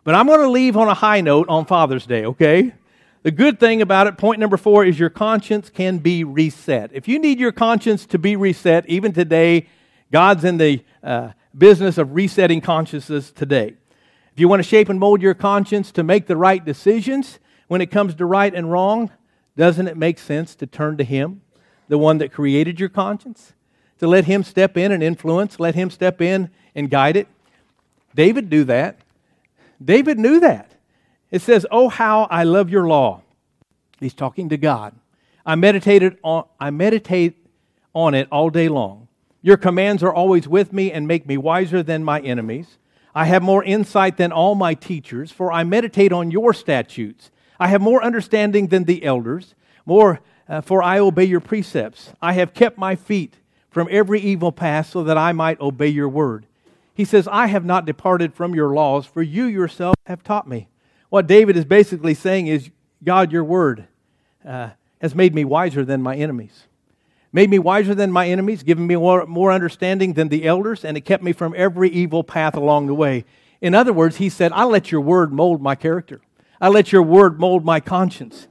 But 0.05 0.15
I'm 0.15 0.27
going 0.27 0.39
to 0.39 0.49
leave 0.49 0.77
on 0.77 0.87
a 0.87 0.93
high 0.93 1.19
note 1.19 1.49
on 1.49 1.65
Father's 1.65 2.05
Day, 2.05 2.25
okay? 2.25 2.73
The 3.23 3.31
good 3.31 3.59
thing 3.59 3.83
about 3.83 4.07
it, 4.07 4.17
point 4.17 4.39
number 4.39 4.57
four, 4.57 4.83
is 4.83 4.97
your 4.97 5.11
conscience 5.11 5.69
can 5.69 5.99
be 5.99 6.23
reset. 6.23 6.89
If 6.91 7.07
you 7.07 7.19
need 7.19 7.39
your 7.39 7.51
conscience 7.51 8.07
to 8.07 8.17
be 8.17 8.35
reset, 8.35 8.89
even 8.89 9.13
today, 9.13 9.67
God's 10.11 10.43
in 10.43 10.57
the 10.57 10.83
uh, 11.03 11.29
business 11.55 11.99
of 11.99 12.15
resetting 12.15 12.61
consciences 12.61 13.31
today. 13.31 13.75
If 14.33 14.39
you 14.39 14.47
want 14.47 14.61
to 14.63 14.67
shape 14.67 14.89
and 14.89 14.99
mold 14.99 15.21
your 15.21 15.35
conscience 15.35 15.91
to 15.91 16.03
make 16.03 16.25
the 16.25 16.35
right 16.35 16.65
decisions 16.65 17.37
when 17.67 17.79
it 17.79 17.91
comes 17.91 18.15
to 18.15 18.25
right 18.25 18.53
and 18.53 18.71
wrong, 18.71 19.11
doesn't 19.55 19.87
it 19.87 19.97
make 19.97 20.17
sense 20.17 20.55
to 20.55 20.65
turn 20.65 20.97
to 20.97 21.03
Him, 21.03 21.41
the 21.89 21.99
one 21.99 22.17
that 22.17 22.31
created 22.31 22.79
your 22.79 22.89
conscience? 22.89 23.53
To 23.99 24.07
let 24.07 24.25
Him 24.25 24.41
step 24.43 24.77
in 24.77 24.91
and 24.91 25.03
influence, 25.03 25.59
let 25.59 25.75
Him 25.75 25.91
step 25.91 26.21
in 26.21 26.49
and 26.73 26.89
guide 26.89 27.17
it? 27.17 27.27
David 28.15 28.49
knew 28.49 28.63
that. 28.63 28.97
David 29.83 30.17
knew 30.17 30.39
that. 30.39 30.70
It 31.31 31.41
says, 31.41 31.65
Oh, 31.71 31.89
how 31.89 32.23
I 32.29 32.43
love 32.43 32.69
your 32.69 32.87
law. 32.87 33.21
He's 33.99 34.13
talking 34.13 34.49
to 34.49 34.57
God. 34.57 34.93
I 35.45 35.55
meditated 35.55 36.17
on, 36.23 36.45
I 36.59 36.69
meditate 36.69 37.37
on 37.93 38.13
it 38.13 38.27
all 38.31 38.49
day 38.49 38.67
long. 38.67 39.07
Your 39.41 39.57
commands 39.57 40.03
are 40.03 40.13
always 40.13 40.47
with 40.47 40.71
me 40.71 40.91
and 40.91 41.07
make 41.07 41.25
me 41.25 41.37
wiser 41.37 41.81
than 41.81 42.03
my 42.03 42.19
enemies. 42.19 42.77
I 43.15 43.25
have 43.25 43.41
more 43.41 43.63
insight 43.63 44.17
than 44.17 44.31
all 44.31 44.55
my 44.55 44.73
teachers, 44.73 45.31
for 45.31 45.51
I 45.51 45.63
meditate 45.63 46.13
on 46.13 46.31
your 46.31 46.53
statutes. 46.53 47.31
I 47.59 47.67
have 47.67 47.81
more 47.81 48.03
understanding 48.03 48.67
than 48.67 48.85
the 48.85 49.03
elders, 49.03 49.55
more 49.85 50.21
uh, 50.47 50.61
for 50.61 50.83
I 50.83 50.99
obey 50.99 51.25
your 51.25 51.39
precepts. 51.39 52.13
I 52.21 52.33
have 52.33 52.53
kept 52.53 52.77
my 52.77 52.95
feet 52.95 53.35
from 53.69 53.87
every 53.91 54.19
evil 54.19 54.51
path 54.51 54.89
so 54.89 55.03
that 55.03 55.17
I 55.17 55.31
might 55.31 55.59
obey 55.59 55.87
your 55.87 56.09
word. 56.09 56.45
He 56.93 57.05
says, 57.05 57.27
I 57.31 57.47
have 57.47 57.65
not 57.65 57.85
departed 57.85 58.33
from 58.33 58.53
your 58.53 58.73
laws, 58.73 59.05
for 59.05 59.21
you 59.21 59.45
yourself 59.45 59.95
have 60.05 60.23
taught 60.23 60.47
me. 60.47 60.67
What 61.11 61.27
David 61.27 61.57
is 61.57 61.65
basically 61.65 62.13
saying 62.13 62.47
is, 62.47 62.69
God, 63.03 63.33
your 63.33 63.43
word 63.43 63.85
uh, 64.47 64.69
has 65.01 65.13
made 65.13 65.35
me 65.35 65.43
wiser 65.43 65.83
than 65.83 66.01
my 66.01 66.15
enemies. 66.15 66.67
Made 67.33 67.49
me 67.49 67.59
wiser 67.59 67.93
than 67.93 68.13
my 68.13 68.29
enemies, 68.29 68.63
given 68.63 68.87
me 68.87 68.95
more, 68.95 69.25
more 69.25 69.51
understanding 69.51 70.13
than 70.13 70.29
the 70.29 70.45
elders, 70.45 70.85
and 70.85 70.95
it 70.95 71.01
kept 71.01 71.21
me 71.21 71.33
from 71.33 71.53
every 71.57 71.89
evil 71.89 72.23
path 72.23 72.55
along 72.55 72.87
the 72.87 72.93
way. 72.93 73.25
In 73.59 73.75
other 73.75 73.91
words, 73.91 74.15
he 74.15 74.29
said, 74.29 74.53
I 74.53 74.63
let 74.63 74.89
your 74.89 75.01
word 75.01 75.33
mold 75.33 75.61
my 75.61 75.75
character. 75.75 76.21
I 76.61 76.69
let 76.69 76.93
your 76.93 77.03
word 77.03 77.41
mold 77.41 77.65
my 77.65 77.81
conscience. 77.81 78.47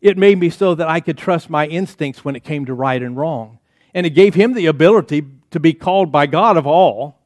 It 0.00 0.18
made 0.18 0.40
me 0.40 0.50
so 0.50 0.74
that 0.74 0.88
I 0.88 0.98
could 0.98 1.16
trust 1.16 1.48
my 1.48 1.68
instincts 1.68 2.24
when 2.24 2.34
it 2.34 2.42
came 2.42 2.64
to 2.64 2.74
right 2.74 3.00
and 3.00 3.16
wrong. 3.16 3.60
And 3.94 4.04
it 4.04 4.10
gave 4.10 4.34
him 4.34 4.54
the 4.54 4.66
ability 4.66 5.24
to 5.52 5.60
be 5.60 5.74
called 5.74 6.10
by 6.10 6.26
God 6.26 6.56
of 6.56 6.66
all 6.66 7.20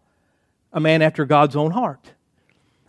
a 0.75 0.81
man 0.81 1.01
after 1.01 1.25
God's 1.25 1.57
own 1.57 1.71
heart. 1.71 2.13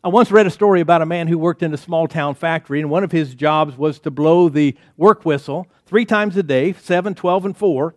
I 0.06 0.10
once 0.10 0.32
read 0.32 0.46
a 0.46 0.52
story 0.52 0.82
about 0.82 1.02
a 1.02 1.06
man 1.06 1.30
who 1.30 1.38
worked 1.38 1.64
in 1.64 1.74
a 1.74 1.78
small 1.78 2.10
town 2.10 2.36
factory, 2.36 2.82
and 2.82 2.90
one 2.90 3.06
of 3.06 3.14
his 3.14 3.34
jobs 3.34 3.78
was 3.78 4.00
to 4.00 4.12
blow 4.12 4.50
the 4.50 4.76
work 4.98 5.24
whistle 5.24 5.66
three 5.86 6.04
times 6.04 6.36
a 6.36 6.44
day 6.44 6.74
7, 6.74 7.16
12, 7.16 7.46
and 7.46 7.56
4. 7.56 7.96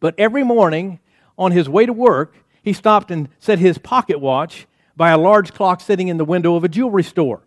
But 0.00 0.14
every 0.18 0.44
morning 0.44 1.00
on 1.38 1.52
his 1.52 1.66
way 1.66 1.86
to 1.86 1.94
work, 1.94 2.34
he 2.62 2.74
stopped 2.74 3.10
and 3.10 3.30
set 3.38 3.58
his 3.58 3.78
pocket 3.78 4.20
watch 4.20 4.66
by 4.98 5.08
a 5.08 5.16
large 5.16 5.54
clock 5.54 5.80
sitting 5.80 6.08
in 6.08 6.18
the 6.18 6.26
window 6.26 6.56
of 6.56 6.64
a 6.64 6.68
jewelry 6.68 7.04
store. 7.04 7.40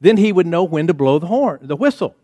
Then 0.00 0.16
he 0.16 0.32
would 0.32 0.46
know 0.46 0.64
when 0.64 0.86
to 0.86 0.94
blow 0.94 1.18
the 1.18 1.26
horn, 1.26 1.58
the 1.60 1.76
whistle. 1.76 2.16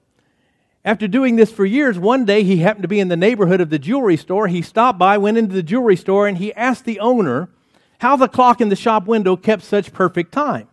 After 0.83 1.07
doing 1.07 1.37
this 1.37 1.53
for 1.53 1.67
years, 1.67 1.99
one 1.99 2.25
day 2.25 2.43
he 2.43 2.59
happened 2.59 2.85
to 2.85 2.89
be 2.89 3.01
in 3.01 3.09
the 3.09 3.19
neighborhood 3.19 3.61
of 3.61 3.69
the 3.69 3.79
jewelry 3.79 4.17
store. 4.17 4.49
He 4.49 4.63
stopped 4.63 4.99
by, 4.99 5.19
went 5.19 5.37
into 5.37 5.55
the 5.55 5.63
jewelry 5.63 5.97
store, 5.97 6.27
and 6.27 6.39
he 6.39 6.55
asked 6.55 6.87
the 6.87 7.01
owner 7.01 7.51
how 7.99 8.17
the 8.17 8.29
clock 8.29 8.61
in 8.61 8.69
the 8.69 8.77
shop 8.77 9.07
window 9.07 9.37
kept 9.37 9.63
such 9.63 9.93
perfect 9.93 10.33
time. 10.33 10.69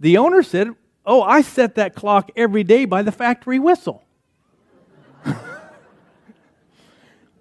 The 0.00 0.16
owner 0.16 0.42
said, 0.42 0.74
Oh, 1.04 1.22
I 1.22 1.40
set 1.40 1.76
that 1.76 1.94
clock 1.94 2.30
every 2.36 2.64
day 2.64 2.84
by 2.84 3.02
the 3.02 3.12
factory 3.12 3.58
whistle. 3.58 4.04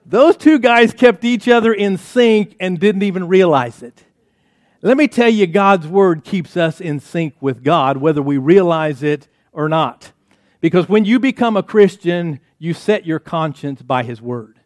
Those 0.05 0.37
two 0.37 0.57
guys 0.57 0.93
kept 0.93 1.25
each 1.25 1.49
other 1.49 1.73
in 1.73 1.97
sync 1.97 2.55
and 2.61 2.79
didn't 2.79 3.03
even 3.03 3.27
realize 3.27 3.83
it. 3.83 4.05
Let 4.81 4.95
me 4.95 5.09
tell 5.09 5.29
you, 5.29 5.47
God's 5.47 5.85
Word 5.85 6.23
keeps 6.23 6.55
us 6.55 6.79
in 6.79 7.01
sync 7.01 7.35
with 7.41 7.61
God, 7.63 7.97
whether 7.97 8.21
we 8.21 8.37
realize 8.37 9.03
it 9.03 9.27
or 9.51 9.67
not. 9.67 10.13
Because 10.61 10.87
when 10.87 11.03
you 11.03 11.19
become 11.19 11.57
a 11.57 11.63
Christian, 11.63 12.39
you 12.57 12.73
set 12.73 13.05
your 13.05 13.19
conscience 13.19 13.81
by 13.81 14.03
His 14.03 14.21
Word. 14.21 14.59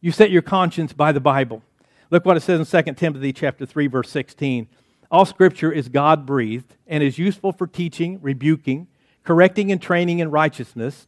You 0.00 0.12
set 0.12 0.30
your 0.30 0.42
conscience 0.42 0.92
by 0.92 1.10
the 1.12 1.20
Bible. 1.20 1.62
Look 2.10 2.24
what 2.24 2.36
it 2.36 2.40
says 2.40 2.72
in 2.72 2.84
2 2.84 2.92
Timothy 2.94 3.32
chapter 3.32 3.66
3 3.66 3.86
verse 3.86 4.10
16. 4.10 4.68
All 5.10 5.24
scripture 5.24 5.72
is 5.72 5.88
God 5.88 6.26
breathed 6.26 6.74
and 6.86 7.02
is 7.02 7.18
useful 7.18 7.52
for 7.52 7.66
teaching, 7.66 8.18
rebuking, 8.20 8.88
correcting 9.22 9.70
and 9.70 9.80
training 9.80 10.18
in 10.18 10.30
righteousness, 10.30 11.06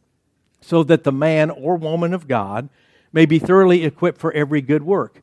so 0.61 0.82
that 0.85 1.04
the 1.04 1.12
man 1.12 1.50
or 1.50 1.76
woman 1.76 2.14
of 2.14 2.28
God 2.28 2.68
may 3.12 3.26
be 3.26 3.38
thoroughly 3.38 3.85
equipped 3.85 4.18
for 4.18 4.32
every 4.32 4.61
good 4.61 4.82
work. 4.82 5.22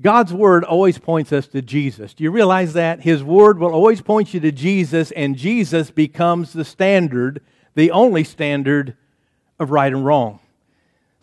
God's 0.00 0.32
word 0.32 0.64
always 0.64 0.98
points 0.98 1.32
us 1.32 1.46
to 1.48 1.62
Jesus. 1.62 2.14
Do 2.14 2.24
you 2.24 2.30
realize 2.30 2.72
that? 2.72 3.00
His 3.00 3.22
word 3.22 3.58
will 3.58 3.72
always 3.72 4.00
point 4.00 4.34
you 4.34 4.40
to 4.40 4.50
Jesus, 4.50 5.12
and 5.12 5.36
Jesus 5.36 5.90
becomes 5.90 6.52
the 6.52 6.64
standard, 6.64 7.40
the 7.74 7.90
only 7.92 8.24
standard 8.24 8.96
of 9.58 9.70
right 9.70 9.92
and 9.92 10.04
wrong. 10.04 10.40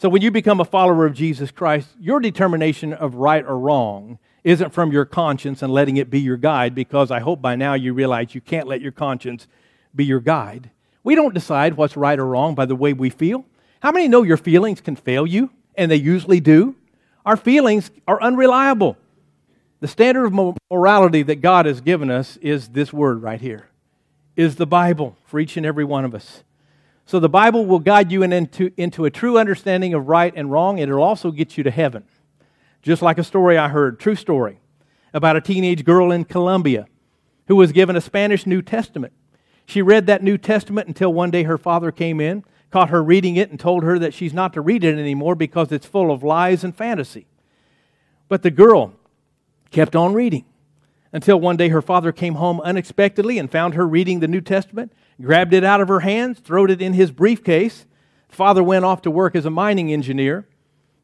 So 0.01 0.09
when 0.09 0.23
you 0.23 0.31
become 0.31 0.59
a 0.59 0.65
follower 0.65 1.05
of 1.05 1.13
Jesus 1.13 1.51
Christ, 1.51 1.89
your 1.99 2.19
determination 2.19 2.91
of 2.91 3.13
right 3.13 3.45
or 3.45 3.55
wrong 3.55 4.17
isn't 4.43 4.73
from 4.73 4.91
your 4.91 5.05
conscience 5.05 5.61
and 5.61 5.71
letting 5.71 5.97
it 5.97 6.09
be 6.09 6.19
your 6.19 6.37
guide, 6.37 6.73
because 6.73 7.11
I 7.11 7.19
hope 7.19 7.39
by 7.39 7.55
now 7.55 7.75
you 7.75 7.93
realize 7.93 8.33
you 8.33 8.41
can't 8.41 8.67
let 8.67 8.81
your 8.81 8.91
conscience 8.91 9.47
be 9.95 10.03
your 10.03 10.19
guide. 10.19 10.71
We 11.03 11.13
don't 11.13 11.35
decide 11.35 11.75
what's 11.77 11.95
right 11.95 12.17
or 12.17 12.25
wrong 12.25 12.55
by 12.55 12.65
the 12.65 12.75
way 12.75 12.93
we 12.93 13.11
feel. 13.11 13.45
How 13.83 13.91
many 13.91 14.07
know 14.07 14.23
your 14.23 14.37
feelings 14.37 14.81
can 14.81 14.95
fail 14.95 15.27
you? 15.27 15.51
And 15.75 15.91
they 15.91 15.97
usually 15.97 16.39
do. 16.39 16.75
Our 17.23 17.37
feelings 17.37 17.91
are 18.07 18.19
unreliable. 18.23 18.97
The 19.81 19.87
standard 19.87 20.33
of 20.33 20.57
morality 20.71 21.21
that 21.21 21.41
God 21.41 21.67
has 21.67 21.79
given 21.79 22.09
us 22.09 22.37
is 22.37 22.69
this 22.69 22.91
word 22.91 23.21
right 23.21 23.39
here, 23.39 23.69
is 24.35 24.55
the 24.55 24.65
Bible 24.65 25.15
for 25.27 25.39
each 25.39 25.57
and 25.57 25.65
every 25.65 25.85
one 25.85 26.05
of 26.05 26.15
us. 26.15 26.43
So 27.11 27.19
the 27.19 27.27
Bible 27.27 27.65
will 27.65 27.79
guide 27.79 28.09
you 28.09 28.23
into, 28.23 28.71
into 28.77 29.03
a 29.03 29.09
true 29.09 29.37
understanding 29.37 29.93
of 29.93 30.07
right 30.07 30.31
and 30.33 30.49
wrong. 30.49 30.79
and 30.79 30.89
It'll 30.89 31.03
also 31.03 31.29
get 31.29 31.57
you 31.57 31.63
to 31.65 31.69
heaven. 31.69 32.05
Just 32.81 33.01
like 33.01 33.17
a 33.17 33.23
story 33.25 33.57
I 33.57 33.67
heard, 33.67 33.99
true 33.99 34.15
story, 34.15 34.61
about 35.13 35.35
a 35.35 35.41
teenage 35.41 35.83
girl 35.83 36.09
in 36.09 36.23
Colombia 36.23 36.87
who 37.49 37.57
was 37.57 37.73
given 37.73 37.97
a 37.97 37.99
Spanish 37.99 38.45
New 38.45 38.61
Testament. 38.61 39.11
She 39.65 39.81
read 39.81 40.05
that 40.05 40.23
New 40.23 40.37
Testament 40.37 40.87
until 40.87 41.11
one 41.11 41.31
day 41.31 41.43
her 41.43 41.57
father 41.57 41.91
came 41.91 42.21
in, 42.21 42.45
caught 42.69 42.91
her 42.91 43.03
reading 43.03 43.35
it, 43.35 43.49
and 43.49 43.59
told 43.59 43.83
her 43.83 43.99
that 43.99 44.13
she's 44.13 44.33
not 44.33 44.53
to 44.53 44.61
read 44.61 44.85
it 44.85 44.97
anymore 44.97 45.35
because 45.35 45.73
it's 45.73 45.85
full 45.85 46.11
of 46.11 46.23
lies 46.23 46.63
and 46.63 46.73
fantasy. 46.73 47.27
But 48.29 48.41
the 48.41 48.51
girl 48.51 48.93
kept 49.69 49.97
on 49.97 50.13
reading 50.13 50.45
until 51.11 51.41
one 51.41 51.57
day 51.57 51.67
her 51.67 51.81
father 51.81 52.13
came 52.13 52.35
home 52.35 52.61
unexpectedly 52.61 53.37
and 53.37 53.51
found 53.51 53.73
her 53.73 53.85
reading 53.85 54.21
the 54.21 54.29
New 54.29 54.39
Testament 54.39 54.93
grabbed 55.19 55.53
it 55.53 55.63
out 55.63 55.81
of 55.81 55.87
her 55.87 56.01
hands, 56.01 56.39
throwed 56.39 56.69
it 56.69 56.81
in 56.81 56.93
his 56.93 57.11
briefcase. 57.11 57.85
Father 58.29 58.63
went 58.63 58.85
off 58.85 59.01
to 59.01 59.11
work 59.11 59.35
as 59.35 59.45
a 59.45 59.49
mining 59.49 59.91
engineer. 59.91 60.47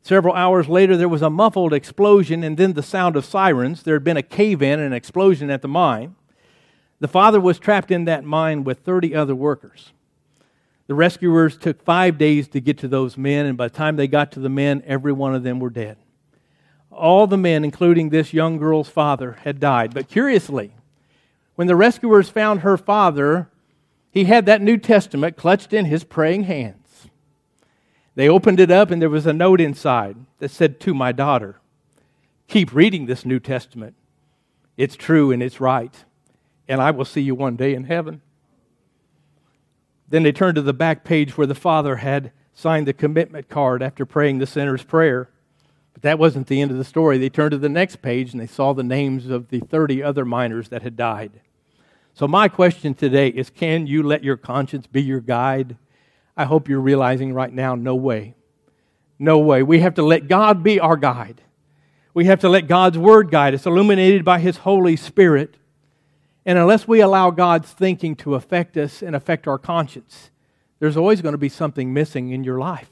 Several 0.01 0.33
hours 0.33 0.69
later, 0.69 0.95
there 0.95 1.09
was 1.09 1.21
a 1.21 1.29
muffled 1.29 1.73
explosion 1.73 2.43
and 2.43 2.57
then 2.57 2.73
the 2.73 2.83
sound 2.83 3.15
of 3.15 3.25
sirens. 3.25 3.83
There 3.83 3.95
had 3.95 4.03
been 4.03 4.15
a 4.15 4.23
cave 4.23 4.61
in 4.61 4.79
and 4.79 4.87
an 4.87 4.93
explosion 4.93 5.49
at 5.49 5.61
the 5.61 5.67
mine. 5.67 6.15
The 6.99 7.07
father 7.07 7.41
was 7.41 7.59
trapped 7.59 7.91
in 7.91 8.05
that 8.05 8.23
mine 8.23 8.63
with 8.63 8.79
30 8.79 9.13
other 9.13 9.35
workers. 9.35 9.91
The 10.87 10.95
rescuers 10.95 11.57
took 11.57 11.83
five 11.83 12.17
days 12.17 12.47
to 12.49 12.61
get 12.61 12.77
to 12.79 12.87
those 12.87 13.17
men, 13.17 13.45
and 13.45 13.57
by 13.57 13.67
the 13.67 13.75
time 13.75 13.97
they 13.97 14.07
got 14.07 14.31
to 14.31 14.39
the 14.39 14.49
men, 14.49 14.81
every 14.87 15.11
one 15.11 15.35
of 15.35 15.43
them 15.43 15.59
were 15.59 15.69
dead. 15.69 15.97
All 16.89 17.27
the 17.27 17.37
men, 17.37 17.65
including 17.65 18.09
this 18.09 18.33
young 18.33 18.57
girl's 18.57 18.87
father, 18.87 19.33
had 19.43 19.59
died. 19.59 19.93
But 19.93 20.07
curiously, 20.07 20.73
when 21.55 21.67
the 21.67 21.75
rescuers 21.75 22.29
found 22.29 22.61
her 22.61 22.77
father, 22.77 23.49
he 24.17 24.23
had 24.23 24.47
that 24.47 24.63
New 24.63 24.77
Testament 24.77 25.37
clutched 25.37 25.73
in 25.73 25.85
his 25.85 26.03
praying 26.03 26.45
hands. 26.45 27.07
They 28.15 28.27
opened 28.27 28.59
it 28.59 28.71
up, 28.71 28.89
and 28.89 28.99
there 28.99 29.11
was 29.11 29.27
a 29.27 29.33
note 29.33 29.61
inside 29.61 30.17
that 30.39 30.49
said, 30.49 30.79
To 30.79 30.95
my 30.95 31.11
daughter, 31.11 31.59
keep 32.47 32.73
reading 32.73 33.05
this 33.05 33.27
New 33.27 33.39
Testament. 33.39 33.93
It's 34.75 34.95
true 34.95 35.31
and 35.31 35.43
it's 35.43 35.61
right, 35.61 35.93
and 36.67 36.81
I 36.81 36.89
will 36.89 37.05
see 37.05 37.21
you 37.21 37.35
one 37.35 37.57
day 37.57 37.75
in 37.75 37.83
heaven. 37.83 38.21
Then 40.09 40.23
they 40.23 40.31
turned 40.31 40.55
to 40.55 40.63
the 40.63 40.73
back 40.73 41.03
page 41.03 41.37
where 41.37 41.45
the 41.45 41.53
father 41.53 41.97
had 41.97 42.31
signed 42.55 42.87
the 42.87 42.93
commitment 42.93 43.49
card 43.49 43.83
after 43.83 44.03
praying 44.03 44.39
the 44.39 44.47
sinner's 44.47 44.83
prayer. 44.83 45.29
But 45.93 46.01
that 46.01 46.17
wasn't 46.17 46.47
the 46.47 46.59
end 46.59 46.71
of 46.71 46.77
the 46.77 46.83
story. 46.83 47.19
They 47.19 47.29
turned 47.29 47.51
to 47.51 47.59
the 47.59 47.69
next 47.69 48.01
page 48.01 48.31
and 48.31 48.41
they 48.41 48.47
saw 48.47 48.73
the 48.73 48.81
names 48.81 49.27
of 49.27 49.49
the 49.49 49.59
30 49.59 50.01
other 50.01 50.25
miners 50.25 50.69
that 50.69 50.81
had 50.81 50.95
died. 50.95 51.39
So, 52.17 52.27
my 52.27 52.47
question 52.47 52.95
today 52.95 53.27
is 53.27 53.51
can 53.51 53.85
you 53.85 54.01
let 54.01 54.23
your 54.23 54.37
conscience 54.37 54.87
be 54.87 55.03
your 55.03 55.19
guide? 55.19 55.77
I 56.35 56.45
hope 56.45 56.67
you're 56.67 56.81
realizing 56.81 57.31
right 57.31 57.53
now 57.53 57.75
no 57.75 57.93
way. 57.93 58.33
No 59.19 59.37
way. 59.37 59.61
We 59.61 59.81
have 59.81 59.93
to 59.93 60.01
let 60.01 60.27
God 60.27 60.63
be 60.63 60.79
our 60.79 60.97
guide. 60.97 61.43
We 62.15 62.25
have 62.25 62.39
to 62.39 62.49
let 62.49 62.65
God's 62.65 62.97
Word 62.97 63.29
guide 63.29 63.53
us, 63.53 63.67
illuminated 63.67 64.25
by 64.25 64.39
His 64.39 64.57
Holy 64.57 64.95
Spirit. 64.95 65.57
And 66.43 66.57
unless 66.57 66.87
we 66.87 67.01
allow 67.01 67.29
God's 67.29 67.69
thinking 67.71 68.15
to 68.15 68.33
affect 68.33 68.77
us 68.77 69.03
and 69.03 69.15
affect 69.15 69.47
our 69.47 69.59
conscience, 69.59 70.31
there's 70.79 70.97
always 70.97 71.21
going 71.21 71.33
to 71.33 71.37
be 71.37 71.49
something 71.49 71.93
missing 71.93 72.31
in 72.31 72.43
your 72.43 72.57
life. 72.57 72.89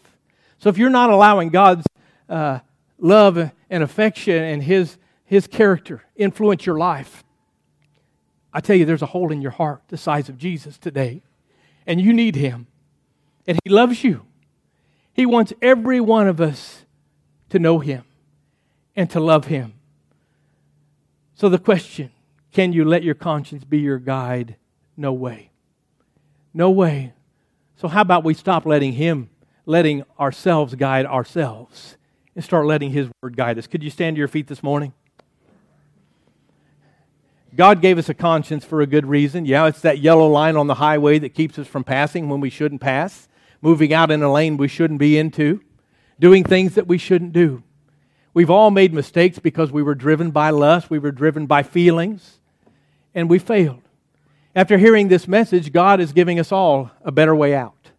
So 0.60 0.70
if 0.70 0.78
you're 0.78 0.92
not 0.92 1.10
allowing 1.10 1.50
God's 1.50 1.88
uh, 2.30 2.60
love 3.00 3.52
and 3.72 3.82
affection 3.84 4.44
and 4.44 4.62
His, 4.62 5.00
His 5.24 5.48
character 5.48 6.04
influence 6.16 6.68
your 6.68 6.78
life, 6.78 7.24
I 8.56 8.62
tell 8.62 8.78
you, 8.78 8.86
there's 8.86 9.02
a 9.02 9.08
hole 9.08 9.34
in 9.34 9.42
your 9.42 9.52
heart 9.52 9.82
the 9.90 9.98
size 9.98 10.30
of 10.30 10.38
Jesus 10.38 10.78
today. 10.78 11.22
And 11.86 12.00
you 12.00 12.14
need 12.14 12.38
Him. 12.38 12.68
And 13.46 13.60
He 13.66 13.70
loves 13.70 14.02
you. 14.02 14.26
He 15.12 15.26
wants 15.26 15.52
every 15.62 16.00
one 16.00 16.30
of 16.30 16.40
us 16.40 16.86
to 17.50 17.60
know 17.60 17.80
Him 17.80 18.06
and 18.96 19.10
to 19.10 19.20
love 19.20 19.48
Him. 19.48 19.74
So 21.34 21.50
the 21.50 21.60
question 21.60 22.12
can 22.54 22.72
you 22.72 22.86
let 22.86 23.04
your 23.04 23.14
conscience 23.14 23.66
be 23.66 23.80
your 23.80 24.00
guide? 24.00 24.56
No 24.96 25.12
way. 25.12 25.52
No 26.54 26.72
way. 26.72 27.12
So, 27.76 27.90
how 27.90 28.00
about 28.00 28.24
we 28.24 28.34
stop 28.34 28.66
letting 28.66 28.94
Him, 28.94 29.30
letting 29.66 30.04
ourselves 30.18 30.76
guide 30.76 31.06
ourselves, 31.06 31.98
and 32.34 32.42
start 32.42 32.66
letting 32.66 32.92
His 32.92 33.10
Word 33.22 33.36
guide 33.36 33.58
us? 33.58 33.68
Could 33.68 33.84
you 33.84 33.90
stand 33.90 34.16
to 34.16 34.20
your 34.20 34.30
feet 34.30 34.48
this 34.48 34.64
morning? 34.64 34.94
God 37.56 37.82
gave 37.82 37.98
us 37.98 38.10
a 38.10 38.14
conscience 38.14 38.66
for 38.66 38.82
a 38.82 38.88
good 38.88 39.06
reason. 39.06 39.46
Yeah, 39.46 39.68
it's 39.68 39.82
that 39.82 40.00
yellow 40.00 40.28
line 40.28 40.58
on 40.58 40.68
the 40.68 40.76
highway 40.76 41.20
that 41.20 41.34
keeps 41.34 41.58
us 41.58 41.68
from 41.68 41.84
passing 41.84 42.28
when 42.28 42.42
we 42.42 42.50
shouldn't 42.50 42.82
pass, 42.82 43.28
moving 43.62 43.94
out 43.94 44.12
in 44.12 44.22
a 44.22 44.32
lane 44.32 44.58
we 44.58 44.68
shouldn't 44.68 45.00
be 45.00 45.18
into, 45.18 45.62
doing 46.20 46.44
things 46.44 46.76
that 46.76 46.88
we 46.88 46.98
shouldn't 46.98 47.34
do. 47.34 47.64
We've 48.34 48.50
all 48.50 48.72
made 48.72 48.94
mistakes 48.94 49.40
because 49.40 49.72
we 49.72 49.82
were 49.82 49.96
driven 49.96 50.32
by 50.32 50.50
lust, 50.50 50.90
we 50.90 51.00
were 51.00 51.12
driven 51.12 51.46
by 51.46 51.64
feelings 51.64 52.40
and 53.14 53.30
we 53.30 53.40
failed. 53.40 53.82
After 54.54 54.78
hearing 54.78 55.08
this 55.08 55.28
message, 55.28 55.72
God 55.72 56.00
is 56.00 56.12
giving 56.12 56.40
us 56.40 56.52
all 56.52 56.92
a 57.04 57.12
better 57.12 57.36
way 57.36 57.56
out 57.56 57.92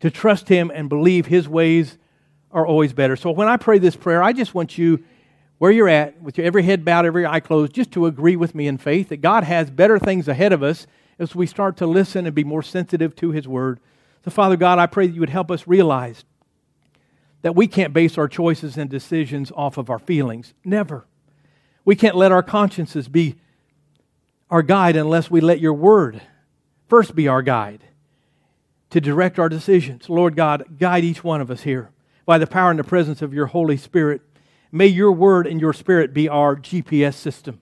to 0.00 0.10
trust 0.10 0.48
Him 0.48 0.70
and 0.74 0.88
believe 0.88 1.26
His 1.26 1.48
ways 1.48 1.98
are 2.50 2.66
always 2.66 2.92
better. 2.92 3.16
So 3.16 3.30
when 3.30 3.48
I 3.48 3.56
pray 3.56 3.78
this 3.78 3.96
prayer, 3.96 4.22
I 4.22 4.32
just 4.32 4.54
want 4.54 4.78
you, 4.78 5.04
where 5.58 5.70
you're 5.72 5.88
at, 5.88 6.20
with 6.22 6.38
your 6.38 6.46
every 6.46 6.62
head 6.62 6.84
bowed, 6.84 7.04
every 7.04 7.26
eye 7.26 7.40
closed, 7.40 7.72
just 7.72 7.90
to 7.92 8.06
agree 8.06 8.36
with 8.36 8.54
me 8.54 8.66
in 8.66 8.78
faith 8.78 9.08
that 9.08 9.20
God 9.20 9.44
has 9.44 9.70
better 9.70 9.98
things 9.98 10.28
ahead 10.28 10.52
of 10.52 10.62
us 10.62 10.86
as 11.18 11.34
we 11.34 11.46
start 11.46 11.76
to 11.78 11.86
listen 11.86 12.26
and 12.26 12.34
be 12.34 12.44
more 12.44 12.62
sensitive 12.62 13.14
to 13.16 13.32
His 13.32 13.48
Word. 13.48 13.80
So, 14.24 14.30
Father 14.30 14.56
God, 14.56 14.78
I 14.78 14.86
pray 14.86 15.06
that 15.06 15.14
you 15.14 15.20
would 15.20 15.30
help 15.30 15.50
us 15.50 15.66
realize 15.66 16.24
that 17.42 17.56
we 17.56 17.66
can't 17.66 17.92
base 17.92 18.18
our 18.18 18.28
choices 18.28 18.76
and 18.76 18.88
decisions 18.88 19.52
off 19.54 19.78
of 19.78 19.90
our 19.90 19.98
feelings. 19.98 20.54
Never. 20.64 21.06
We 21.84 21.96
can't 21.96 22.16
let 22.16 22.32
our 22.32 22.42
consciences 22.42 23.08
be 23.08 23.36
our 24.50 24.62
guide 24.62 24.96
unless 24.96 25.30
we 25.30 25.40
let 25.40 25.60
your 25.60 25.74
word 25.74 26.22
first 26.88 27.14
be 27.14 27.28
our 27.28 27.42
guide 27.42 27.84
to 28.90 29.00
direct 29.00 29.38
our 29.38 29.48
decisions. 29.48 30.08
Lord 30.08 30.36
God, 30.36 30.78
guide 30.78 31.04
each 31.04 31.22
one 31.22 31.40
of 31.40 31.50
us 31.50 31.62
here 31.62 31.90
by 32.24 32.38
the 32.38 32.46
power 32.46 32.70
and 32.70 32.78
the 32.78 32.84
presence 32.84 33.22
of 33.22 33.34
your 33.34 33.46
Holy 33.46 33.76
Spirit. 33.76 34.22
May 34.70 34.86
your 34.86 35.12
word 35.12 35.46
and 35.46 35.60
your 35.60 35.72
spirit 35.72 36.12
be 36.12 36.28
our 36.28 36.56
GPS 36.56 37.14
system 37.14 37.60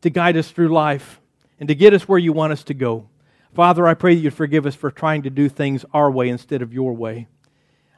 to 0.00 0.10
guide 0.10 0.36
us 0.36 0.50
through 0.50 0.68
life 0.68 1.20
and 1.58 1.68
to 1.68 1.74
get 1.74 1.94
us 1.94 2.08
where 2.08 2.18
you 2.18 2.32
want 2.32 2.52
us 2.52 2.64
to 2.64 2.74
go. 2.74 3.08
Father, 3.54 3.86
I 3.86 3.94
pray 3.94 4.14
that 4.14 4.20
you'd 4.20 4.34
forgive 4.34 4.66
us 4.66 4.74
for 4.74 4.90
trying 4.90 5.22
to 5.22 5.30
do 5.30 5.48
things 5.48 5.84
our 5.92 6.10
way 6.10 6.28
instead 6.28 6.62
of 6.62 6.72
your 6.72 6.92
way. 6.92 7.28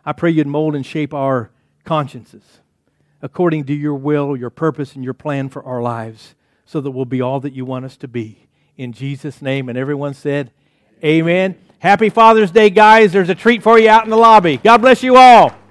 I 0.04 0.12
pray 0.12 0.30
you'd 0.30 0.46
mold 0.46 0.74
and 0.74 0.84
shape 0.84 1.14
our 1.14 1.50
consciences 1.84 2.60
according 3.20 3.64
to 3.64 3.72
your 3.72 3.94
will, 3.94 4.36
your 4.36 4.50
purpose, 4.50 4.94
and 4.94 5.04
your 5.04 5.14
plan 5.14 5.48
for 5.48 5.64
our 5.64 5.80
lives 5.80 6.34
so 6.64 6.80
that 6.80 6.90
we'll 6.90 7.04
be 7.04 7.20
all 7.20 7.38
that 7.40 7.52
you 7.52 7.64
want 7.64 7.84
us 7.84 7.96
to 7.98 8.08
be. 8.08 8.48
In 8.76 8.92
Jesus' 8.92 9.40
name. 9.40 9.68
And 9.68 9.78
everyone 9.78 10.14
said, 10.14 10.50
Amen. 11.04 11.56
Happy 11.78 12.08
Father's 12.08 12.50
Day, 12.50 12.70
guys. 12.70 13.12
There's 13.12 13.28
a 13.28 13.34
treat 13.34 13.62
for 13.62 13.78
you 13.78 13.88
out 13.88 14.04
in 14.04 14.10
the 14.10 14.16
lobby. 14.16 14.56
God 14.56 14.78
bless 14.78 15.02
you 15.02 15.16
all. 15.16 15.54